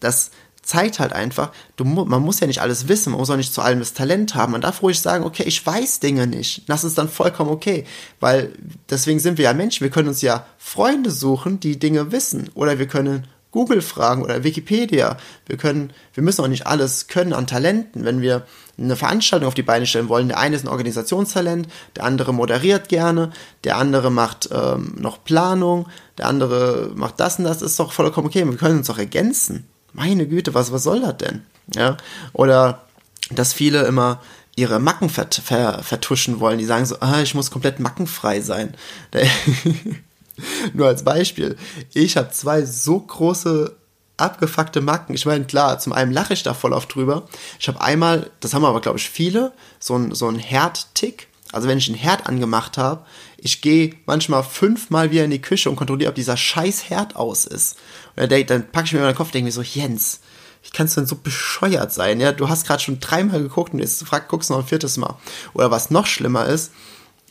das, 0.01 0.33
zeigt 0.67 0.99
halt 0.99 1.13
einfach, 1.13 1.53
du, 1.77 1.85
man 1.85 2.23
muss 2.23 2.41
ja 2.41 2.47
nicht 2.47 2.61
alles 2.61 2.89
wissen, 2.89 3.11
man 3.11 3.21
muss 3.21 3.31
auch 3.31 3.37
nicht 3.37 3.55
zu 3.55 3.63
allem 3.63 3.79
das 3.79 3.95
Talent 3.95 4.35
haben. 4.35 4.53
Man 4.53 4.61
darf 4.61 4.83
ruhig 4.83 5.01
sagen, 5.01 5.25
okay, 5.25 5.45
ich 5.47 5.65
weiß 5.65 6.01
Dinge 6.01 6.27
nicht. 6.27 6.69
Das 6.69 6.83
ist 6.83 6.99
dann 6.99 7.09
vollkommen 7.09 7.51
okay. 7.51 7.85
Weil 8.19 8.53
deswegen 8.91 9.21
sind 9.21 9.39
wir 9.39 9.45
ja 9.45 9.55
Menschen. 9.55 9.85
Wir 9.85 9.91
können 9.91 10.09
uns 10.09 10.23
ja 10.23 10.45
Freunde 10.59 11.13
suchen, 11.13 11.61
die 11.61 11.79
Dinge 11.79 12.11
wissen. 12.11 12.51
Oder 12.55 12.81
wir 12.81 12.89
können 12.89 13.29
Google 13.53 13.81
fragen 13.81 14.23
oder 14.23 14.43
Wikipedia. 14.43 15.17
Wir 15.47 15.57
können, 15.57 15.93
wir 16.15 16.25
müssen 16.25 16.43
auch 16.43 16.49
nicht 16.49 16.67
alles 16.67 17.07
können 17.07 17.33
an 17.33 17.47
Talenten. 17.47 18.05
Wenn 18.05 18.21
wir 18.21 18.45
eine 18.77 18.97
Veranstaltung 18.97 19.47
auf 19.47 19.55
die 19.55 19.63
Beine 19.63 19.87
stellen 19.87 20.09
wollen, 20.09 20.29
der 20.29 20.39
eine 20.39 20.57
ist 20.57 20.65
ein 20.65 20.69
Organisationstalent, 20.69 21.69
der 21.95 22.05
andere 22.05 22.35
moderiert 22.35 22.89
gerne, 22.89 23.31
der 23.63 23.77
andere 23.77 24.11
macht 24.11 24.51
ähm, 24.53 24.97
noch 24.99 25.23
Planung, 25.23 25.87
der 26.19 26.27
andere 26.27 26.91
macht 26.97 27.21
das 27.21 27.39
und 27.39 27.45
das, 27.45 27.63
ist 27.63 27.79
doch 27.79 27.93
vollkommen 27.93 28.27
okay. 28.27 28.45
Wir 28.45 28.57
können 28.57 28.79
uns 28.79 28.89
doch 28.89 28.99
ergänzen 28.99 29.65
meine 29.97 30.27
Güte, 30.27 30.55
was, 30.55 30.73
was 30.73 30.85
soll 30.85 31.01
das 31.01 31.17
denn? 31.17 31.43
Ja, 31.75 31.97
oder 32.33 32.83
dass 33.31 33.53
viele 33.53 33.83
immer 33.87 34.21
ihre 34.55 34.79
Macken 34.79 35.11
vert, 35.11 35.35
ver, 35.35 35.83
vertuschen 35.83 36.41
wollen. 36.41 36.59
Die 36.59 36.65
sagen 36.65 36.87
so, 36.87 36.97
ah, 37.01 37.21
ich 37.21 37.35
muss 37.35 37.51
komplett 37.51 37.81
mackenfrei 37.81 38.41
sein. 38.41 38.75
Nur 40.73 40.87
als 40.87 41.05
Beispiel. 41.05 41.57
Ich 41.93 42.17
habe 42.17 42.31
zwei 42.31 42.65
so 42.65 43.01
große 43.01 43.77
abgefuckte 44.17 44.81
Macken. 44.81 45.15
Ich 45.15 45.27
meine, 45.27 45.45
klar, 45.45 45.79
zum 45.79 45.93
einen 45.93 46.13
lache 46.13 46.33
ich 46.33 46.43
da 46.43 46.55
voll 46.55 46.73
oft 46.73 46.95
drüber. 46.95 47.27
Ich 47.59 47.69
habe 47.69 47.81
einmal, 47.81 48.31
das 48.41 48.55
haben 48.55 48.65
aber, 48.65 48.81
glaube 48.81 48.99
ich, 48.99 49.11
viele, 49.11 49.53
so 49.79 49.97
ein, 49.97 50.15
so 50.15 50.29
ein 50.29 50.39
Herd-Tick. 50.39 51.29
Also 51.53 51.69
wenn 51.69 51.79
ich 51.79 51.89
einen 51.89 51.99
Herd 51.99 52.27
angemacht 52.27 52.77
habe, 52.79 53.05
ich 53.37 53.61
gehe 53.61 53.95
manchmal 54.07 54.43
fünfmal 54.43 55.11
wieder 55.11 55.25
in 55.25 55.31
die 55.31 55.41
Küche 55.41 55.71
und 55.71 55.77
kontrolliere, 55.77 56.11
ob 56.11 56.15
dieser 56.15 56.37
scheiß 56.37 56.91
Herd 56.91 57.17
aus 57.17 57.45
ist. 57.45 57.77
Und 58.17 58.31
dann, 58.31 58.47
dann 58.47 58.71
packe 58.71 58.87
ich 58.87 58.93
mir 58.93 59.01
in 59.01 59.07
den 59.07 59.15
Kopf 59.15 59.29
und 59.29 59.35
denke 59.35 59.47
mir 59.47 59.53
so, 59.53 59.63
Jens, 59.63 60.21
wie 60.63 60.71
kannst 60.71 60.97
du 60.97 61.01
denn 61.01 61.09
so 61.09 61.17
bescheuert 61.17 61.93
sein? 61.93 62.21
Ja, 62.21 62.33
du 62.33 62.49
hast 62.49 62.67
gerade 62.67 62.83
schon 62.83 62.99
dreimal 62.99 63.41
geguckt 63.41 63.73
und 63.73 63.79
jetzt 63.79 64.03
frag, 64.05 64.29
guckst 64.29 64.51
noch 64.51 64.59
ein 64.59 64.67
viertes 64.67 64.97
Mal. 64.97 65.17
Oder 65.55 65.71
was 65.71 65.91
noch 65.91 66.07
schlimmer 66.07 66.47
ist, 66.47 66.73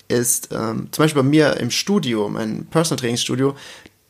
ist 0.08 0.50
ähm, 0.52 0.88
zum 0.92 1.04
Beispiel 1.04 1.22
bei 1.22 1.28
mir 1.28 1.58
im 1.58 1.72
Studio, 1.72 2.30
mein 2.30 2.66
Personal 2.68 3.00
Training 3.00 3.18
Studio, 3.18 3.56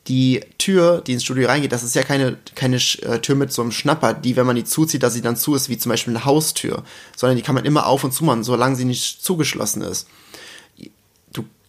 die 0.08 0.42
Tür, 0.58 1.02
die 1.02 1.14
ins 1.14 1.24
Studio 1.24 1.48
reingeht, 1.48 1.72
das 1.72 1.84
ist 1.84 1.96
ja 1.96 2.04
keine, 2.04 2.38
keine 2.54 2.78
äh, 2.78 3.20
Tür 3.20 3.36
mit 3.36 3.52
so 3.52 3.62
einem 3.62 3.72
Schnapper, 3.72 4.14
die, 4.14 4.36
wenn 4.36 4.46
man 4.46 4.56
die 4.56 4.64
zuzieht, 4.64 5.04
dass 5.04 5.14
sie 5.14 5.22
dann 5.22 5.36
zu 5.36 5.56
ist, 5.56 5.70
wie 5.70 5.78
zum 5.78 5.90
Beispiel 5.90 6.16
eine 6.16 6.26
Haustür, 6.26 6.84
sondern 7.16 7.38
die 7.38 7.44
kann 7.44 7.56
man 7.56 7.66
immer 7.66 7.88
auf 7.88 8.04
und 8.04 8.14
zu 8.14 8.24
machen, 8.24 8.44
solange 8.44 8.76
sie 8.76 8.86
nicht 8.86 9.24
zugeschlossen 9.24 9.82
ist 9.82 10.08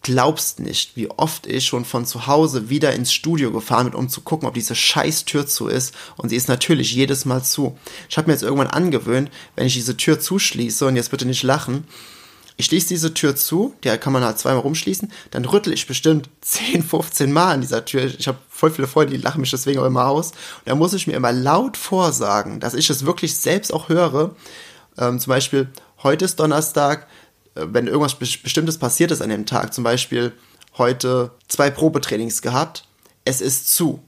glaubst 0.07 0.61
nicht, 0.61 0.95
wie 0.95 1.09
oft 1.09 1.47
ich 1.47 1.65
schon 1.65 1.83
von 1.83 2.05
zu 2.05 2.27
Hause 2.27 2.69
wieder 2.69 2.93
ins 2.93 3.11
Studio 3.11 3.51
gefahren 3.51 3.87
bin, 3.87 3.99
um 3.99 4.07
zu 4.07 4.21
gucken, 4.21 4.47
ob 4.47 4.53
diese 4.53 4.73
scheiß 4.73 5.25
Tür 5.25 5.45
zu 5.47 5.67
ist. 5.67 5.93
Und 6.15 6.29
sie 6.29 6.37
ist 6.37 6.47
natürlich 6.47 6.93
jedes 6.93 7.25
Mal 7.25 7.43
zu. 7.43 7.77
Ich 8.07 8.17
habe 8.17 8.27
mir 8.27 8.33
jetzt 8.33 8.41
irgendwann 8.41 8.67
angewöhnt, 8.67 9.29
wenn 9.57 9.67
ich 9.67 9.73
diese 9.73 9.97
Tür 9.97 10.17
zuschließe, 10.17 10.85
und 10.85 10.95
jetzt 10.95 11.11
bitte 11.11 11.25
nicht 11.25 11.43
lachen, 11.43 11.83
ich 12.57 12.65
schließe 12.65 12.87
diese 12.87 13.13
Tür 13.13 13.35
zu, 13.35 13.75
die 13.83 13.89
kann 13.97 14.13
man 14.13 14.23
halt 14.23 14.39
zweimal 14.39 14.61
rumschließen, 14.61 15.11
dann 15.31 15.45
rüttel 15.45 15.73
ich 15.73 15.87
bestimmt 15.87 16.29
10, 16.41 16.83
15 16.83 17.31
Mal 17.31 17.53
an 17.53 17.61
dieser 17.61 17.85
Tür. 17.85 18.05
Ich 18.05 18.27
habe 18.27 18.39
voll 18.49 18.71
viele 18.71 18.87
Freunde, 18.87 19.15
die 19.15 19.21
lachen 19.21 19.41
mich 19.41 19.51
deswegen 19.51 19.79
auch 19.79 19.85
immer 19.85 20.07
aus. 20.07 20.31
Und 20.31 20.65
da 20.65 20.75
muss 20.75 20.93
ich 20.93 21.07
mir 21.07 21.13
immer 21.13 21.31
laut 21.31 21.77
vorsagen, 21.77 22.59
dass 22.59 22.73
ich 22.73 22.89
es 22.89 23.05
wirklich 23.05 23.37
selbst 23.37 23.71
auch 23.71 23.89
höre. 23.89 24.35
Ähm, 24.97 25.19
zum 25.19 25.29
Beispiel, 25.29 25.69
heute 26.01 26.25
ist 26.25 26.39
Donnerstag, 26.39 27.07
wenn 27.53 27.87
irgendwas 27.87 28.15
Bestimmtes 28.15 28.77
passiert 28.77 29.11
ist 29.11 29.21
an 29.21 29.29
dem 29.29 29.45
Tag, 29.45 29.73
zum 29.73 29.83
Beispiel 29.83 30.33
heute 30.77 31.31
zwei 31.47 31.69
Probetrainings 31.69 32.41
gehabt, 32.41 32.87
es 33.25 33.41
ist 33.41 33.73
zu. 33.73 34.03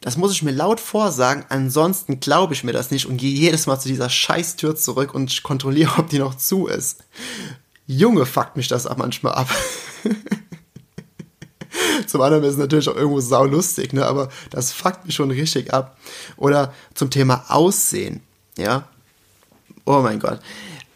Das 0.00 0.16
muss 0.16 0.32
ich 0.32 0.42
mir 0.42 0.50
laut 0.50 0.80
vorsagen, 0.80 1.44
ansonsten 1.48 2.18
glaube 2.18 2.54
ich 2.54 2.64
mir 2.64 2.72
das 2.72 2.90
nicht 2.90 3.06
und 3.06 3.18
gehe 3.18 3.32
jedes 3.32 3.66
Mal 3.66 3.78
zu 3.78 3.88
dieser 3.88 4.10
Scheißtür 4.10 4.74
zurück 4.74 5.14
und 5.14 5.42
kontrolliere, 5.42 5.92
ob 5.98 6.08
die 6.08 6.18
noch 6.18 6.36
zu 6.36 6.66
ist. 6.66 7.04
Junge, 7.96 8.26
fuckt 8.26 8.56
mich 8.56 8.68
das 8.68 8.86
auch 8.86 8.96
manchmal 8.96 9.34
ab. 9.34 9.48
zum 12.06 12.20
anderen 12.20 12.44
ist 12.44 12.52
es 12.52 12.58
natürlich 12.58 12.88
auch 12.88 12.96
irgendwo 12.96 13.20
saulustig, 13.20 13.92
ne? 13.92 14.06
aber 14.06 14.28
das 14.50 14.72
fuckt 14.72 15.06
mich 15.06 15.14
schon 15.14 15.30
richtig 15.30 15.72
ab. 15.72 15.96
Oder 16.36 16.72
zum 16.94 17.10
Thema 17.10 17.44
Aussehen, 17.48 18.20
ja. 18.56 18.88
Oh 19.84 20.00
mein 20.00 20.20
Gott 20.20 20.40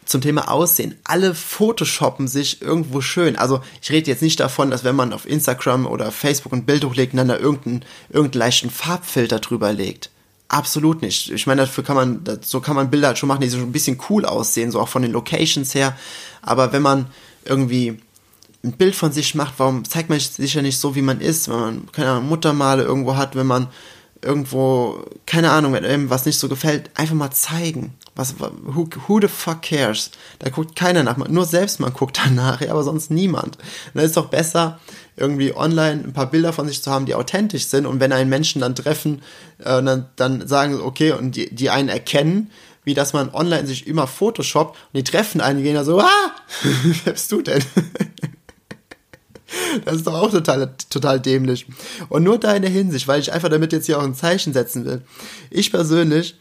zum 0.07 0.21
Thema 0.21 0.49
Aussehen. 0.49 0.95
Alle 1.03 1.35
photoshoppen 1.35 2.27
sich 2.27 2.61
irgendwo 2.61 3.01
schön. 3.01 3.35
Also 3.35 3.61
ich 3.81 3.91
rede 3.91 4.09
jetzt 4.09 4.21
nicht 4.21 4.39
davon, 4.39 4.71
dass 4.71 4.83
wenn 4.83 4.95
man 4.95 5.13
auf 5.13 5.27
Instagram 5.27 5.85
oder 5.85 6.11
Facebook 6.11 6.53
ein 6.53 6.65
Bild 6.65 6.85
hochlegt, 6.85 7.17
dann 7.17 7.27
da 7.27 7.37
irgendeinen, 7.37 7.85
irgendeinen 8.09 8.39
leichten 8.39 8.69
Farbfilter 8.69 9.39
drüber 9.39 9.73
legt. 9.73 10.09
Absolut 10.49 11.01
nicht. 11.01 11.29
Ich 11.31 11.45
meine, 11.45 11.61
dafür 11.61 11.83
kann 11.83 11.95
man, 11.95 12.21
so 12.41 12.61
kann 12.61 12.75
man 12.75 12.89
Bilder 12.89 13.07
halt 13.07 13.17
schon 13.17 13.27
machen, 13.27 13.41
die 13.41 13.49
so 13.49 13.57
ein 13.57 13.71
bisschen 13.71 13.99
cool 14.09 14.25
aussehen, 14.25 14.71
so 14.71 14.79
auch 14.79 14.87
von 14.87 15.01
den 15.01 15.11
Locations 15.11 15.73
her. 15.75 15.97
Aber 16.41 16.71
wenn 16.71 16.81
man 16.81 17.07
irgendwie 17.43 17.99
ein 18.63 18.71
Bild 18.73 18.95
von 18.95 19.11
sich 19.11 19.35
macht, 19.35 19.55
warum 19.57 19.83
zeigt 19.83 20.09
man 20.09 20.19
sich 20.19 20.53
ja 20.53 20.61
nicht 20.61 20.77
so, 20.79 20.95
wie 20.95 21.01
man 21.01 21.19
ist, 21.19 21.49
wenn 21.49 21.59
man, 21.59 21.91
keine 21.91 22.11
Ahnung, 22.11 22.29
Muttermale 22.29 22.83
irgendwo 22.83 23.15
hat, 23.15 23.35
wenn 23.35 23.47
man 23.47 23.67
irgendwo, 24.21 25.03
keine 25.25 25.51
Ahnung, 25.51 25.73
wenn 25.73 25.85
einem 25.85 26.09
was 26.09 26.25
nicht 26.25 26.39
so 26.39 26.49
gefällt, 26.49 26.89
einfach 26.95 27.15
mal 27.15 27.31
zeigen. 27.31 27.93
Was, 28.15 28.35
who, 28.39 28.89
who 29.07 29.19
the 29.21 29.27
fuck 29.27 29.61
cares? 29.61 30.11
Da 30.39 30.49
guckt 30.49 30.75
keiner 30.75 31.03
nach. 31.03 31.17
Nur 31.17 31.45
selbst 31.45 31.79
man 31.79 31.93
guckt 31.93 32.19
danach, 32.25 32.61
aber 32.61 32.83
sonst 32.83 33.11
niemand. 33.11 33.57
Und 33.57 33.95
dann 33.95 34.05
ist 34.05 34.17
doch 34.17 34.29
besser, 34.29 34.79
irgendwie 35.17 35.53
online 35.55 36.03
ein 36.05 36.13
paar 36.13 36.29
Bilder 36.29 36.53
von 36.53 36.67
sich 36.67 36.81
zu 36.81 36.91
haben, 36.91 37.07
die 37.07 37.15
authentisch 37.15 37.65
sind. 37.65 37.85
Und 37.85 37.99
wenn 37.99 38.13
einen 38.13 38.29
Menschen 38.29 38.61
dann 38.61 38.75
treffen, 38.75 39.23
äh, 39.59 39.81
dann, 39.83 40.05
dann 40.15 40.47
sagen, 40.47 40.79
okay, 40.79 41.11
und 41.11 41.35
die, 41.35 41.53
die 41.53 41.69
einen 41.69 41.89
erkennen, 41.89 42.51
wie 42.83 42.93
dass 42.93 43.11
man 43.11 43.33
online 43.33 43.67
sich 43.67 43.87
immer 43.87 44.07
Photoshop 44.07 44.69
und 44.69 44.97
die 44.97 45.03
treffen 45.03 45.41
einen, 45.41 45.63
gehen 45.63 45.75
da 45.75 45.83
so, 45.83 45.99
ah, 45.99 46.31
wer 47.03 47.13
bist 47.13 47.31
du 47.31 47.41
denn? 47.41 47.61
Das 49.85 49.95
ist 49.95 50.05
doch 50.05 50.13
auch 50.13 50.29
total, 50.29 50.73
total 50.89 51.21
dämlich. 51.21 51.67
Und 52.09 52.23
nur 52.23 52.37
da 52.37 52.53
in 52.53 52.63
der 52.63 52.71
Hinsicht, 52.71 53.07
weil 53.07 53.21
ich 53.21 53.31
einfach 53.31 53.47
damit 53.47 53.71
jetzt 53.71 53.85
hier 53.85 53.97
auch 53.97 54.03
ein 54.03 54.13
Zeichen 54.13 54.51
setzen 54.51 54.83
will. 54.83 55.03
Ich 55.49 55.71
persönlich, 55.71 56.37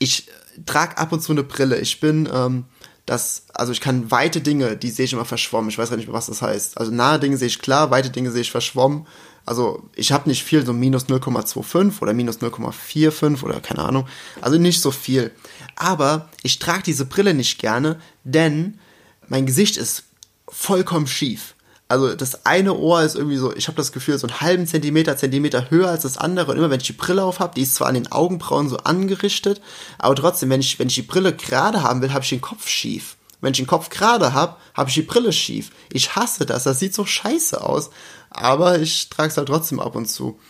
ich 0.00 0.26
trage 0.66 0.98
ab 0.98 1.12
und 1.12 1.22
zu 1.22 1.30
eine 1.30 1.44
Brille. 1.44 1.78
Ich 1.78 2.00
bin, 2.00 2.28
ähm, 2.34 2.64
das, 3.06 3.46
also 3.52 3.72
ich 3.72 3.80
kann 3.80 4.10
weite 4.10 4.40
Dinge, 4.40 4.76
die 4.76 4.90
sehe 4.90 5.04
ich 5.04 5.12
immer 5.12 5.24
verschwommen. 5.24 5.70
Ich 5.70 5.78
weiß 5.78 5.90
gar 5.90 5.96
nicht 5.96 6.06
mehr, 6.06 6.14
was 6.14 6.26
das 6.26 6.42
heißt. 6.42 6.78
Also 6.78 6.92
nahe 6.92 7.18
Dinge 7.18 7.36
sehe 7.36 7.48
ich 7.48 7.58
klar, 7.58 7.90
weite 7.90 8.10
Dinge 8.10 8.30
sehe 8.30 8.42
ich 8.42 8.50
verschwommen. 8.50 9.06
Also 9.44 9.82
ich 9.96 10.12
habe 10.12 10.28
nicht 10.28 10.44
viel, 10.44 10.64
so 10.64 10.72
minus 10.72 11.06
0,25 11.06 12.00
oder 12.00 12.12
minus 12.14 12.38
0,45 12.38 13.42
oder 13.42 13.60
keine 13.60 13.82
Ahnung. 13.82 14.06
Also 14.40 14.58
nicht 14.58 14.80
so 14.80 14.92
viel. 14.92 15.32
Aber 15.74 16.28
ich 16.42 16.60
trage 16.60 16.84
diese 16.84 17.06
Brille 17.06 17.34
nicht 17.34 17.58
gerne, 17.58 18.00
denn 18.22 18.78
mein 19.26 19.46
Gesicht 19.46 19.76
ist 19.76 20.04
vollkommen 20.48 21.08
schief 21.08 21.54
also 21.92 22.14
das 22.14 22.46
eine 22.46 22.72
Ohr 22.72 23.02
ist 23.02 23.16
irgendwie 23.16 23.36
so, 23.36 23.54
ich 23.54 23.68
habe 23.68 23.76
das 23.76 23.92
Gefühl, 23.92 24.16
so 24.16 24.26
einen 24.26 24.40
halben 24.40 24.66
Zentimeter, 24.66 25.14
Zentimeter 25.18 25.70
höher 25.70 25.90
als 25.90 26.04
das 26.04 26.16
andere. 26.16 26.50
Und 26.50 26.56
immer 26.56 26.70
wenn 26.70 26.80
ich 26.80 26.86
die 26.86 26.94
Brille 26.94 27.22
auf 27.22 27.38
habe, 27.38 27.54
die 27.54 27.60
ist 27.60 27.74
zwar 27.74 27.88
an 27.88 27.94
den 27.94 28.10
Augenbrauen 28.10 28.70
so 28.70 28.78
angerichtet, 28.78 29.60
aber 29.98 30.14
trotzdem, 30.14 30.48
wenn 30.48 30.60
ich, 30.60 30.78
wenn 30.78 30.88
ich 30.88 30.94
die 30.94 31.02
Brille 31.02 31.34
gerade 31.34 31.82
haben 31.82 32.00
will, 32.00 32.14
habe 32.14 32.24
ich 32.24 32.30
den 32.30 32.40
Kopf 32.40 32.66
schief. 32.66 33.16
Wenn 33.42 33.50
ich 33.50 33.58
den 33.58 33.66
Kopf 33.66 33.90
gerade 33.90 34.32
habe, 34.32 34.56
habe 34.72 34.88
ich 34.88 34.94
die 34.94 35.02
Brille 35.02 35.34
schief. 35.34 35.70
Ich 35.92 36.16
hasse 36.16 36.46
das, 36.46 36.64
das 36.64 36.78
sieht 36.78 36.94
so 36.94 37.04
scheiße 37.04 37.62
aus. 37.62 37.90
Aber 38.30 38.78
ich 38.78 39.10
trage 39.10 39.28
es 39.28 39.36
halt 39.36 39.48
trotzdem 39.48 39.78
ab 39.78 39.94
und 39.94 40.06
zu. 40.06 40.40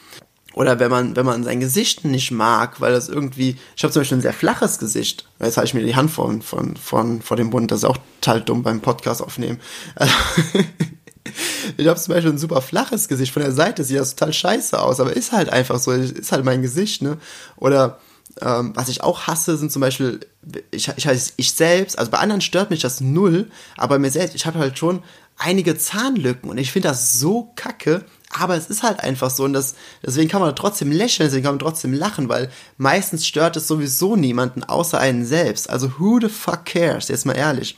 Oder 0.55 0.79
wenn 0.79 0.93
man, 0.93 1.17
wenn 1.17 1.27
man 1.27 1.43
sein 1.43 1.59
Gesicht 1.59 2.05
nicht 2.05 2.31
mag, 2.31 2.81
weil 2.81 2.93
das 2.93 3.09
irgendwie, 3.09 3.57
ich 3.75 3.83
habe 3.83 3.93
zum 3.93 4.03
Beispiel 4.03 4.19
ein 4.19 4.23
sehr 4.23 4.33
flaches 4.33 4.79
Gesicht. 4.79 5.27
Jetzt 5.41 5.57
halte 5.57 5.69
ich 5.69 5.75
mir 5.75 5.83
die 5.83 5.97
Hand 5.97 6.13
vor, 6.13 6.33
von, 6.43 6.77
von, 6.77 7.21
vor 7.21 7.37
dem 7.37 7.49
Mund, 7.49 7.73
das 7.73 7.81
ist 7.81 7.85
auch 7.87 7.99
total 8.21 8.43
dumm 8.43 8.63
beim 8.63 8.81
Podcast 8.81 9.23
aufnehmen. 9.23 9.59
ich 11.77 11.87
habe 11.87 12.01
zum 12.01 12.15
Beispiel 12.15 12.33
ein 12.33 12.39
super 12.39 12.61
flaches 12.61 13.09
Gesicht. 13.09 13.33
Von 13.33 13.43
der 13.43 13.53
Seite 13.53 13.85
sieht 13.85 13.99
das 13.99 14.15
total 14.15 14.33
scheiße 14.33 14.81
aus, 14.81 15.01
aber 15.01 15.15
ist 15.15 15.33
halt 15.33 15.51
einfach 15.51 15.79
so, 15.79 15.93
ist 15.93 16.33
halt 16.33 16.45
mein 16.45 16.63
Gesicht, 16.63 17.03
ne? 17.03 17.19
Oder 17.57 17.99
ähm, 18.41 18.73
was 18.75 18.89
ich 18.89 19.03
auch 19.03 19.27
hasse, 19.27 19.57
sind 19.57 19.71
zum 19.71 19.81
Beispiel, 19.81 20.21
ich, 20.71 20.89
ich, 20.89 21.33
ich 21.37 21.53
selbst, 21.53 21.99
also 21.99 22.11
bei 22.11 22.19
anderen 22.19 22.41
stört 22.41 22.71
mich 22.71 22.81
das 22.81 23.01
null, 23.01 23.51
aber 23.77 23.99
mir 23.99 24.11
selbst, 24.11 24.35
ich 24.35 24.47
habe 24.47 24.59
halt 24.59 24.79
schon 24.79 25.03
einige 25.37 25.77
Zahnlücken 25.77 26.49
und 26.51 26.59
ich 26.59 26.73
finde 26.73 26.89
das 26.89 27.19
so 27.19 27.53
kacke, 27.57 28.05
aber 28.31 28.57
es 28.57 28.69
ist 28.69 28.83
halt 28.83 29.01
einfach 29.01 29.31
so 29.31 29.45
und 29.45 29.53
das, 29.53 29.75
deswegen 30.05 30.31
kann 30.31 30.41
man 30.41 30.57
trotzdem 30.57 30.91
lächeln, 30.91 31.29
deswegen 31.29 31.45
kann 31.45 31.55
man 31.55 31.59
trotzdem 31.59 31.93
lachen, 31.93 32.29
weil 32.29 32.51
meistens 32.79 33.27
stört 33.27 33.57
es 33.57 33.69
sowieso 33.69 34.17
niemanden 34.17 34.65
außer 34.65 34.99
einen 34.99 35.27
selbst. 35.27 35.69
Also 35.69 35.99
who 35.99 36.19
the 36.21 36.29
fuck 36.29 36.65
cares, 36.65 37.09
jetzt 37.09 37.27
mal 37.27 37.37
ehrlich. 37.37 37.77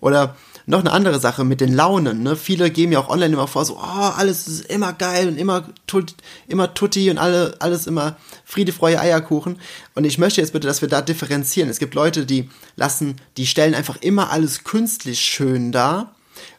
Oder 0.00 0.36
noch 0.66 0.80
eine 0.80 0.92
andere 0.92 1.20
Sache 1.20 1.44
mit 1.44 1.60
den 1.60 1.74
Launen. 1.74 2.22
Ne? 2.22 2.36
Viele 2.36 2.70
geben 2.70 2.92
ja 2.92 2.98
auch 2.98 3.08
online 3.08 3.34
immer 3.34 3.48
vor, 3.48 3.64
so, 3.64 3.76
oh, 3.76 4.12
alles 4.16 4.46
ist 4.48 4.66
immer 4.66 4.92
geil 4.92 5.28
und 5.28 5.38
immer, 5.38 5.68
tut, 5.86 6.14
immer 6.48 6.74
tutti 6.74 7.10
und 7.10 7.18
alle, 7.18 7.54
alles 7.60 7.86
immer 7.86 8.16
Friede, 8.44 8.72
Freude, 8.72 9.00
Eierkuchen. 9.00 9.60
Und 9.94 10.04
ich 10.04 10.18
möchte 10.18 10.40
jetzt 10.40 10.52
bitte, 10.52 10.66
dass 10.66 10.82
wir 10.82 10.88
da 10.88 11.02
differenzieren. 11.02 11.70
Es 11.70 11.78
gibt 11.78 11.94
Leute, 11.94 12.26
die 12.26 12.50
lassen, 12.74 13.16
die 13.36 13.46
stellen 13.46 13.74
einfach 13.74 13.96
immer 14.02 14.30
alles 14.30 14.64
künstlich 14.64 15.20
schön 15.20 15.72
dar 15.72 16.16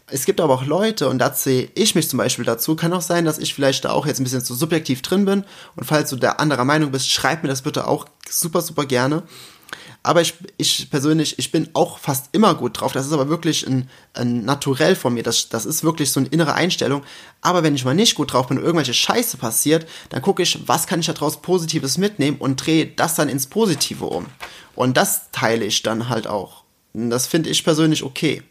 es 0.10 0.26
gibt 0.26 0.40
aber 0.40 0.54
auch 0.54 0.66
Leute, 0.66 1.10
und 1.10 1.20
da 1.20 1.34
sehe 1.34 1.70
ich 1.76 1.94
mich 1.94 2.10
zum 2.10 2.18
Beispiel 2.18 2.46
dazu, 2.46 2.78
kann 2.78 2.94
auch 2.94 3.02
sein, 3.02 3.26
dass 3.26 3.40
ich 3.40 3.54
vielleicht 3.54 3.84
da 3.84 3.90
auch 3.90 4.06
jetzt 4.06 4.20
ein 4.20 4.24
bisschen 4.24 4.44
zu 4.44 4.56
subjektiv 4.56 5.02
drin 5.02 5.26
bin. 5.26 5.44
Und 5.76 5.84
falls 5.84 6.10
du 6.10 6.16
der 6.16 6.40
anderer 6.40 6.64
Meinung 6.64 6.92
bist, 6.92 7.10
schreib 7.10 7.44
mir 7.44 7.50
das 7.50 7.62
bitte 7.62 7.88
auch 7.88 8.06
super, 8.30 8.62
super 8.62 8.86
gerne. 8.86 9.24
Aber 10.08 10.22
ich, 10.22 10.36
ich 10.56 10.90
persönlich, 10.90 11.38
ich 11.38 11.52
bin 11.52 11.68
auch 11.74 12.00
fast 12.00 12.30
immer 12.32 12.56
gut 12.56 12.80
drauf. 12.80 12.94
Das 12.94 13.06
ist 13.06 13.12
aber 13.12 13.28
wirklich 13.28 13.68
ein, 13.68 13.90
ein 14.14 14.46
Naturell 14.46 14.96
von 14.96 15.14
mir. 15.14 15.22
Das, 15.22 15.50
das 15.50 15.66
ist 15.66 15.84
wirklich 15.84 16.14
so 16.14 16.22
eine 16.22 16.30
innere 16.30 16.54
Einstellung. 16.54 17.04
Aber 17.42 17.62
wenn 17.62 17.76
ich 17.76 17.84
mal 17.84 17.94
nicht 17.94 18.16
gut 18.16 18.32
drauf 18.32 18.48
bin 18.48 18.58
und 18.58 18.64
irgendwelche 18.64 18.94
Scheiße 18.94 19.36
passiert, 19.36 19.86
dann 20.08 20.22
gucke 20.22 20.44
ich, 20.44 20.66
was 20.66 20.88
kann 20.88 21.02
ich 21.02 21.08
daraus 21.08 21.42
Positives 21.42 21.98
mitnehmen 21.98 22.38
und 22.38 22.66
drehe 22.66 22.88
das 22.88 23.16
dann 23.16 23.28
ins 23.28 23.48
Positive 23.48 24.06
um. 24.06 24.28
Und 24.76 24.96
das 24.96 25.30
teile 25.34 25.66
ich 25.66 25.84
dann 25.84 26.08
halt 26.08 26.26
auch. 26.26 26.64
Und 26.94 27.10
das 27.10 27.28
finde 27.28 27.50
ich 27.50 27.66
persönlich 27.66 28.04
okay. 28.04 28.44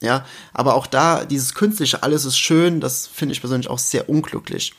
Ja, 0.00 0.24
aber 0.52 0.76
auch 0.76 0.86
da, 0.86 1.24
dieses 1.24 1.54
künstliche, 1.54 2.04
alles 2.04 2.24
ist 2.24 2.38
schön, 2.38 2.80
das 2.80 3.08
finde 3.08 3.32
ich 3.32 3.40
persönlich 3.40 3.68
auch 3.68 3.80
sehr 3.80 4.08
unglücklich. 4.08 4.74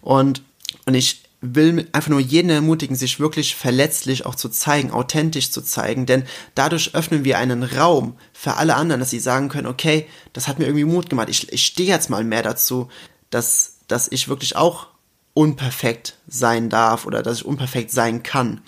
Und, 0.00 0.42
und 0.84 0.94
ich 0.94 1.23
will 1.44 1.88
einfach 1.92 2.08
nur 2.08 2.20
jeden 2.20 2.50
ermutigen, 2.50 2.96
sich 2.96 3.20
wirklich 3.20 3.54
verletzlich 3.54 4.24
auch 4.24 4.34
zu 4.34 4.48
zeigen, 4.48 4.90
authentisch 4.90 5.50
zu 5.50 5.60
zeigen, 5.60 6.06
denn 6.06 6.24
dadurch 6.54 6.94
öffnen 6.94 7.24
wir 7.24 7.38
einen 7.38 7.62
Raum 7.62 8.16
für 8.32 8.54
alle 8.54 8.76
anderen, 8.76 9.00
dass 9.00 9.10
sie 9.10 9.20
sagen 9.20 9.48
können, 9.48 9.66
okay, 9.66 10.06
das 10.32 10.48
hat 10.48 10.58
mir 10.58 10.66
irgendwie 10.66 10.84
Mut 10.84 11.10
gemacht, 11.10 11.28
ich, 11.28 11.52
ich 11.52 11.66
stehe 11.66 11.88
jetzt 11.88 12.08
mal 12.08 12.24
mehr 12.24 12.42
dazu, 12.42 12.88
dass, 13.30 13.78
dass 13.88 14.10
ich 14.10 14.28
wirklich 14.28 14.56
auch 14.56 14.88
unperfekt 15.34 16.16
sein 16.26 16.70
darf 16.70 17.04
oder 17.04 17.22
dass 17.22 17.38
ich 17.38 17.44
unperfekt 17.44 17.90
sein 17.90 18.22
kann. 18.22 18.60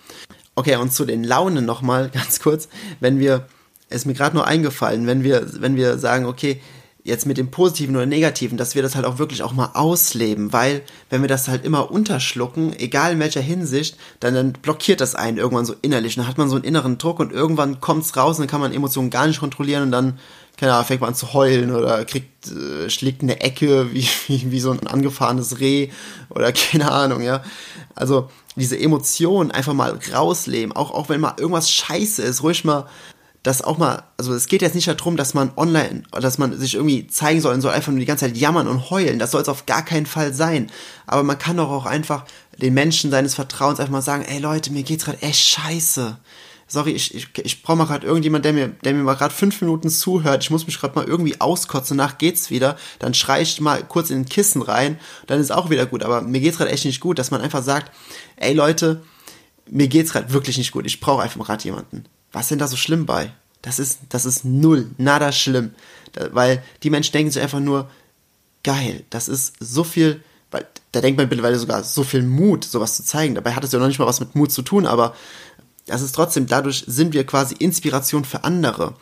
Okay, 0.55 0.77
und 0.77 0.93
zu 0.93 1.05
den 1.05 1.25
Launen 1.25 1.65
nochmal 1.65 2.11
ganz 2.15 2.41
kurz, 2.41 2.69
wenn 3.01 3.19
wir, 3.19 3.47
es 3.89 3.99
ist 3.99 4.07
mir 4.07 4.15
gerade 4.15 4.37
nur 4.37 4.47
eingefallen, 4.47 5.07
wenn 5.07 5.23
wir, 5.23 5.61
wenn 5.61 5.77
wir 5.77 5.99
sagen, 5.99 6.27
okay, 6.27 6.61
jetzt 7.07 7.25
mit 7.25 7.39
dem 7.39 7.51
Positiven 7.51 7.95
oder 7.95 8.05
Negativen, 8.05 8.59
dass 8.59 8.75
wir 8.75 8.83
das 8.83 8.97
halt 8.97 9.07
auch 9.07 9.19
wirklich 9.19 9.43
auch 9.43 9.53
mal 9.53 9.71
ausleben, 9.75 10.53
weil 10.53 10.83
wenn 11.09 11.23
wir 11.23 11.29
das 11.29 11.47
halt 11.47 11.65
immer 11.65 11.91
unterschlucken, 11.91 12.75
egal 12.79 13.13
in 13.13 13.21
welcher 13.21 13.41
Hinsicht, 13.41 13.97
dann, 14.21 14.35
dann 14.35 14.53
blockiert 14.53 15.01
das 15.01 15.15
einen 15.15 15.39
irgendwann 15.39 15.65
so 15.65 15.75
innerlich. 15.83 16.17
Dann 16.17 16.27
hat 16.27 16.37
man 16.37 16.49
so 16.49 16.57
einen 16.57 16.65
inneren 16.65 16.99
Druck 16.99 17.21
und 17.21 17.33
irgendwann 17.33 17.81
kommt's 17.81 18.17
raus 18.17 18.37
und 18.37 18.43
dann 18.43 18.51
kann 18.51 18.61
man 18.61 18.73
Emotionen 18.73 19.11
gar 19.11 19.27
nicht 19.27 19.39
kontrollieren 19.39 19.85
und 19.85 19.93
dann, 19.93 20.19
keine 20.57 20.75
Ahnung, 20.75 20.87
fängt 20.87 21.01
man 21.01 21.11
an 21.11 21.15
zu 21.15 21.33
heulen 21.33 21.73
oder 21.73 22.05
kriegt, 22.05 22.49
äh, 22.49 22.91
schlägt 22.91 23.23
eine 23.23 23.41
Ecke 23.41 23.93
wie, 23.93 24.09
wie, 24.27 24.51
wie 24.51 24.61
so 24.61 24.73
ein 24.73 24.87
angefahrenes 24.87 25.61
Reh 25.61 25.91
oder 26.29 26.53
keine 26.71 26.91
Ahnung, 26.91 27.23
ja. 27.23 27.43
Also 27.95 28.29
diese 28.57 28.79
Emotionen 28.79 29.53
einfach 29.53 29.75
mal 29.75 29.99
rausleben, 30.13 30.75
auch, 30.75 30.91
auch 30.91 31.09
wenn 31.09 31.21
mal 31.21 31.35
irgendwas 31.39 31.71
scheiße 31.71 32.23
ist, 32.23 32.43
ruhig 32.43 32.65
mal 32.65 32.87
das 33.47 33.63
auch 33.63 33.79
mal, 33.79 34.03
also 34.17 34.35
es 34.35 34.49
geht 34.49 34.61
jetzt 34.61 34.75
nicht 34.75 34.89
darum, 34.89 35.17
dass 35.17 35.33
man 35.33 35.53
online, 35.57 36.03
dass 36.11 36.37
man 36.37 36.59
sich 36.59 36.75
irgendwie 36.75 37.07
zeigen 37.07 37.41
soll 37.41 37.55
und 37.55 37.61
soll 37.61 37.73
einfach 37.73 37.93
nur 37.93 38.01
die 38.01 38.07
ganze 38.07 38.25
Zeit 38.25 38.37
jammern 38.37 38.67
und 38.67 38.91
heulen. 38.91 39.21
Das 39.21 39.31
soll 39.31 39.41
es 39.41 39.49
auf 39.49 39.67
gar 39.67 39.85
keinen 39.85 40.07
Fall 40.07 40.35
sein. 40.35 40.69
Aber 41.07 41.23
man 41.23 41.39
kann 41.39 41.57
doch 41.57 41.71
auch 41.71 41.87
einfach 41.87 42.25
den 42.59 42.75
Menschen 42.75 43.13
seines 43.13 43.37
Vertrauens 43.37 43.79
einfach 43.79 43.93
mal 43.93 44.03
sagen, 44.03 44.25
ey 44.25 44.41
Leute, 44.41 44.73
mir 44.73 44.83
geht's 44.83 45.05
gerade 45.05 45.23
echt 45.23 45.39
scheiße. 45.39 46.17
Sorry, 46.67 46.91
ich, 46.91 47.15
ich, 47.15 47.29
ich 47.45 47.63
brauche 47.63 47.77
mal 47.77 47.87
gerade 47.87 48.05
irgendjemand, 48.05 48.45
der 48.45 48.53
mir, 48.53 48.69
der 48.83 48.95
mir 48.95 49.05
mal 49.05 49.15
gerade 49.15 49.33
fünf 49.33 49.61
Minuten 49.61 49.91
zuhört. 49.91 50.43
Ich 50.43 50.51
muss 50.51 50.67
mich 50.67 50.81
gerade 50.81 50.97
mal 50.97 51.07
irgendwie 51.07 51.41
auskotzen, 51.41 51.97
nach 51.97 52.19
geht's 52.19 52.51
wieder. 52.51 52.77
Dann 52.99 53.15
schrei 53.15 53.43
ich 53.43 53.61
mal 53.61 53.85
kurz 53.85 54.11
in 54.11 54.23
den 54.23 54.29
Kissen 54.29 54.61
rein, 54.61 54.99
dann 55.29 55.39
ist 55.39 55.53
auch 55.53 55.71
wieder 55.71 55.87
gut. 55.87 56.03
Aber 56.03 56.21
mir 56.21 56.41
geht's 56.41 56.59
gerade 56.59 56.73
echt 56.73 56.85
nicht 56.85 57.01
gut, 57.01 57.21
dass 57.21 57.31
man 57.31 57.43
einfach 57.43 57.63
sagt, 57.63 57.93
ey 58.35 58.55
Leute, 58.55 59.05
mir 59.71 59.87
geht's 59.87 60.13
gerade 60.13 60.33
wirklich 60.33 60.59
nicht 60.59 60.73
gut. 60.73 60.85
Ich 60.85 60.99
brauche 60.99 61.23
einfach 61.23 61.47
gerade 61.47 61.63
jemanden. 61.63 62.07
Was 62.33 62.49
denn 62.49 62.59
da 62.59 62.69
so 62.69 62.77
schlimm 62.77 63.07
bei? 63.07 63.33
Das 63.63 63.79
ist, 63.79 64.01
das 64.11 64.25
ist 64.25 64.45
null, 64.45 64.91
nada 64.99 65.33
schlimm. 65.33 65.75
Da, 66.13 66.35
weil 66.35 66.63
die 66.83 66.91
Menschen 66.91 67.13
denken 67.13 67.31
sich 67.31 67.43
einfach 67.43 67.61
nur, 67.61 67.91
geil, 68.63 69.05
das 69.11 69.29
ist 69.29 69.55
so 69.61 69.85
viel, 69.85 70.23
weil 70.51 70.67
da 70.93 71.01
denkt 71.01 71.19
man 71.19 71.29
mittlerweile 71.29 71.59
sogar 71.59 71.83
so 71.85 72.05
viel 72.05 72.23
Mut, 72.23 72.65
sowas 72.65 72.97
zu 72.97 73.05
zeigen. 73.05 73.35
Dabei 73.35 73.53
hat 73.53 73.65
es 73.65 73.73
ja 73.73 73.79
noch 73.79 73.87
nicht 73.87 73.99
mal 73.99 74.07
was 74.07 74.21
mit 74.21 74.35
Mut 74.35 74.53
zu 74.53 74.63
tun, 74.63 74.87
aber 74.87 75.15
das 75.87 76.03
ist 76.03 76.15
trotzdem, 76.15 76.47
dadurch 76.47 76.85
sind 76.87 77.13
wir 77.13 77.25
quasi 77.25 77.55
Inspiration 77.59 78.25
für 78.25 78.45
andere. 78.45 78.95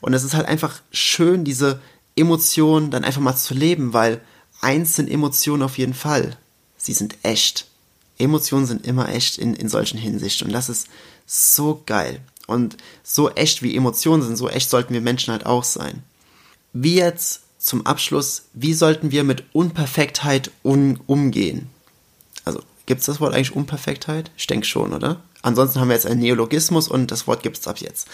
Und 0.00 0.14
es 0.14 0.24
ist 0.24 0.34
halt 0.34 0.46
einfach 0.46 0.80
schön, 0.92 1.44
diese 1.44 1.80
Emotionen 2.16 2.90
dann 2.90 3.04
einfach 3.04 3.20
mal 3.20 3.36
zu 3.36 3.54
leben, 3.54 3.92
weil 3.92 4.20
eins 4.60 4.96
sind 4.96 5.10
Emotionen 5.10 5.62
auf 5.62 5.78
jeden 5.78 5.94
Fall. 5.94 6.36
Sie 6.76 6.92
sind 6.92 7.16
echt. 7.22 7.66
Emotionen 8.18 8.66
sind 8.66 8.86
immer 8.86 9.08
echt 9.08 9.38
in, 9.38 9.54
in 9.54 9.68
solchen 9.68 9.98
Hinsichten. 9.98 10.48
Und 10.48 10.52
das 10.52 10.68
ist 10.68 10.88
so 11.26 11.82
geil. 11.86 12.20
Und 12.50 12.76
so 13.04 13.30
echt 13.30 13.62
wie 13.62 13.76
Emotionen 13.76 14.24
sind, 14.24 14.34
so 14.34 14.48
echt 14.48 14.70
sollten 14.70 14.92
wir 14.92 15.00
Menschen 15.00 15.30
halt 15.30 15.46
auch 15.46 15.62
sein. 15.62 16.02
Wie 16.72 16.96
jetzt 16.96 17.42
zum 17.58 17.86
Abschluss, 17.86 18.46
wie 18.54 18.74
sollten 18.74 19.12
wir 19.12 19.22
mit 19.22 19.44
Unperfektheit 19.52 20.50
un 20.64 20.98
umgehen? 21.06 21.68
Also, 22.44 22.60
gibt 22.86 23.02
es 23.02 23.06
das 23.06 23.20
Wort 23.20 23.34
eigentlich 23.34 23.54
Unperfektheit? 23.54 24.32
Ich 24.36 24.48
denke 24.48 24.66
schon, 24.66 24.92
oder? 24.92 25.22
Ansonsten 25.42 25.78
haben 25.78 25.90
wir 25.90 25.94
jetzt 25.94 26.06
einen 26.06 26.18
Neologismus 26.18 26.88
und 26.88 27.12
das 27.12 27.28
Wort 27.28 27.44
gibt 27.44 27.58
es 27.58 27.68
ab 27.68 27.78
jetzt. 27.78 28.08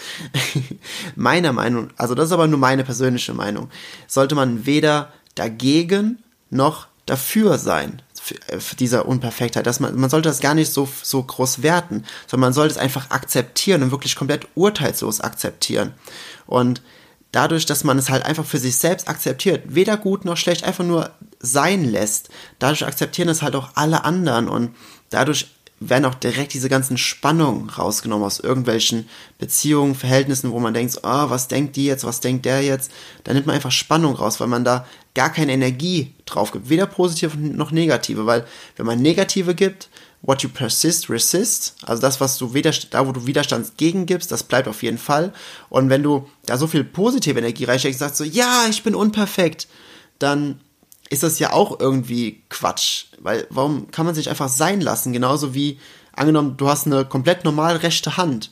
Meiner 1.15 1.51
Meinung, 1.51 1.89
also 1.97 2.13
das 2.13 2.27
ist 2.27 2.31
aber 2.31 2.45
nur 2.45 2.59
meine 2.59 2.83
persönliche 2.83 3.33
Meinung, 3.33 3.71
sollte 4.05 4.35
man 4.35 4.67
weder 4.67 5.11
dagegen 5.33 6.19
noch 6.51 6.85
dafür 7.07 7.57
sein. 7.57 8.03
Äh, 8.47 8.59
dieser 8.79 9.07
Unperfektheit, 9.07 9.65
dass 9.65 9.79
man, 9.79 9.95
man 9.99 10.09
sollte 10.09 10.29
das 10.29 10.39
gar 10.39 10.53
nicht 10.53 10.71
so, 10.71 10.87
so 11.01 11.23
groß 11.23 11.61
werten, 11.61 12.05
sondern 12.27 12.47
man 12.47 12.53
sollte 12.53 12.73
es 12.73 12.77
einfach 12.77 13.09
akzeptieren 13.09 13.83
und 13.83 13.91
wirklich 13.91 14.15
komplett 14.15 14.47
urteilslos 14.55 15.21
akzeptieren. 15.21 15.93
Und 16.45 16.81
dadurch, 17.31 17.65
dass 17.65 17.83
man 17.83 17.97
es 17.97 18.09
halt 18.09 18.25
einfach 18.25 18.45
für 18.45 18.57
sich 18.57 18.77
selbst 18.77 19.09
akzeptiert, 19.09 19.63
weder 19.67 19.97
gut 19.97 20.25
noch 20.25 20.37
schlecht, 20.37 20.63
einfach 20.63 20.85
nur 20.85 21.11
sein 21.39 21.83
lässt, 21.83 22.29
dadurch 22.59 22.85
akzeptieren 22.85 23.29
es 23.29 23.41
halt 23.41 23.55
auch 23.55 23.71
alle 23.75 24.05
anderen 24.05 24.47
und 24.47 24.75
dadurch 25.09 25.47
werden 25.79 26.05
auch 26.05 26.15
direkt 26.15 26.53
diese 26.53 26.69
ganzen 26.69 26.97
Spannungen 26.97 27.69
rausgenommen 27.69 28.25
aus 28.25 28.39
irgendwelchen 28.39 29.07
Beziehungen, 29.37 29.95
Verhältnissen, 29.95 30.51
wo 30.51 30.59
man 30.59 30.73
denkt, 30.73 31.03
ah, 31.03 31.25
oh, 31.25 31.29
was 31.29 31.47
denkt 31.47 31.75
die 31.75 31.85
jetzt, 31.85 32.03
was 32.03 32.19
denkt 32.19 32.45
der 32.45 32.63
jetzt? 32.63 32.91
Da 33.23 33.33
nimmt 33.33 33.45
man 33.45 33.55
einfach 33.55 33.71
Spannung 33.71 34.15
raus, 34.15 34.39
weil 34.39 34.47
man 34.47 34.63
da 34.63 34.87
gar 35.13 35.31
keine 35.31 35.51
Energie 35.51 36.13
drauf 36.25 36.51
gibt, 36.51 36.69
weder 36.69 36.87
positive 36.87 37.37
noch 37.37 37.71
negative, 37.71 38.25
weil 38.25 38.45
wenn 38.75 38.85
man 38.85 39.01
negative 39.01 39.53
gibt, 39.53 39.89
what 40.21 40.41
you 40.41 40.49
persist, 40.49 41.09
resist, 41.09 41.75
also 41.83 42.01
das, 42.01 42.19
was 42.19 42.37
du 42.37 42.51
da 42.89 43.07
wo 43.07 43.11
du 43.11 43.27
Widerstand 43.27 43.77
gegengibst, 43.77 44.31
das 44.31 44.43
bleibt 44.43 44.67
auf 44.67 44.81
jeden 44.81 44.97
Fall. 44.97 45.31
Und 45.69 45.89
wenn 45.89 46.03
du 46.03 46.27
da 46.45 46.57
so 46.57 46.67
viel 46.67 46.83
positive 46.83 47.37
Energie 47.37 47.65
reinsteckst 47.65 47.99
sagst 47.99 48.17
so, 48.17 48.23
ja, 48.23 48.65
ich 48.69 48.83
bin 48.83 48.95
unperfekt, 48.95 49.67
dann 50.19 50.59
ist 51.09 51.23
das 51.23 51.39
ja 51.39 51.53
auch 51.53 51.79
irgendwie 51.79 52.43
Quatsch. 52.49 53.05
Weil 53.19 53.47
warum 53.49 53.91
kann 53.91 54.05
man 54.05 54.15
sich 54.15 54.29
einfach 54.29 54.49
sein 54.49 54.81
lassen? 54.81 55.13
Genauso 55.13 55.53
wie, 55.53 55.79
angenommen, 56.13 56.57
du 56.57 56.67
hast 56.67 56.85
eine 56.85 57.05
komplett 57.05 57.45
normal 57.45 57.77
rechte 57.77 58.17
Hand. 58.17 58.51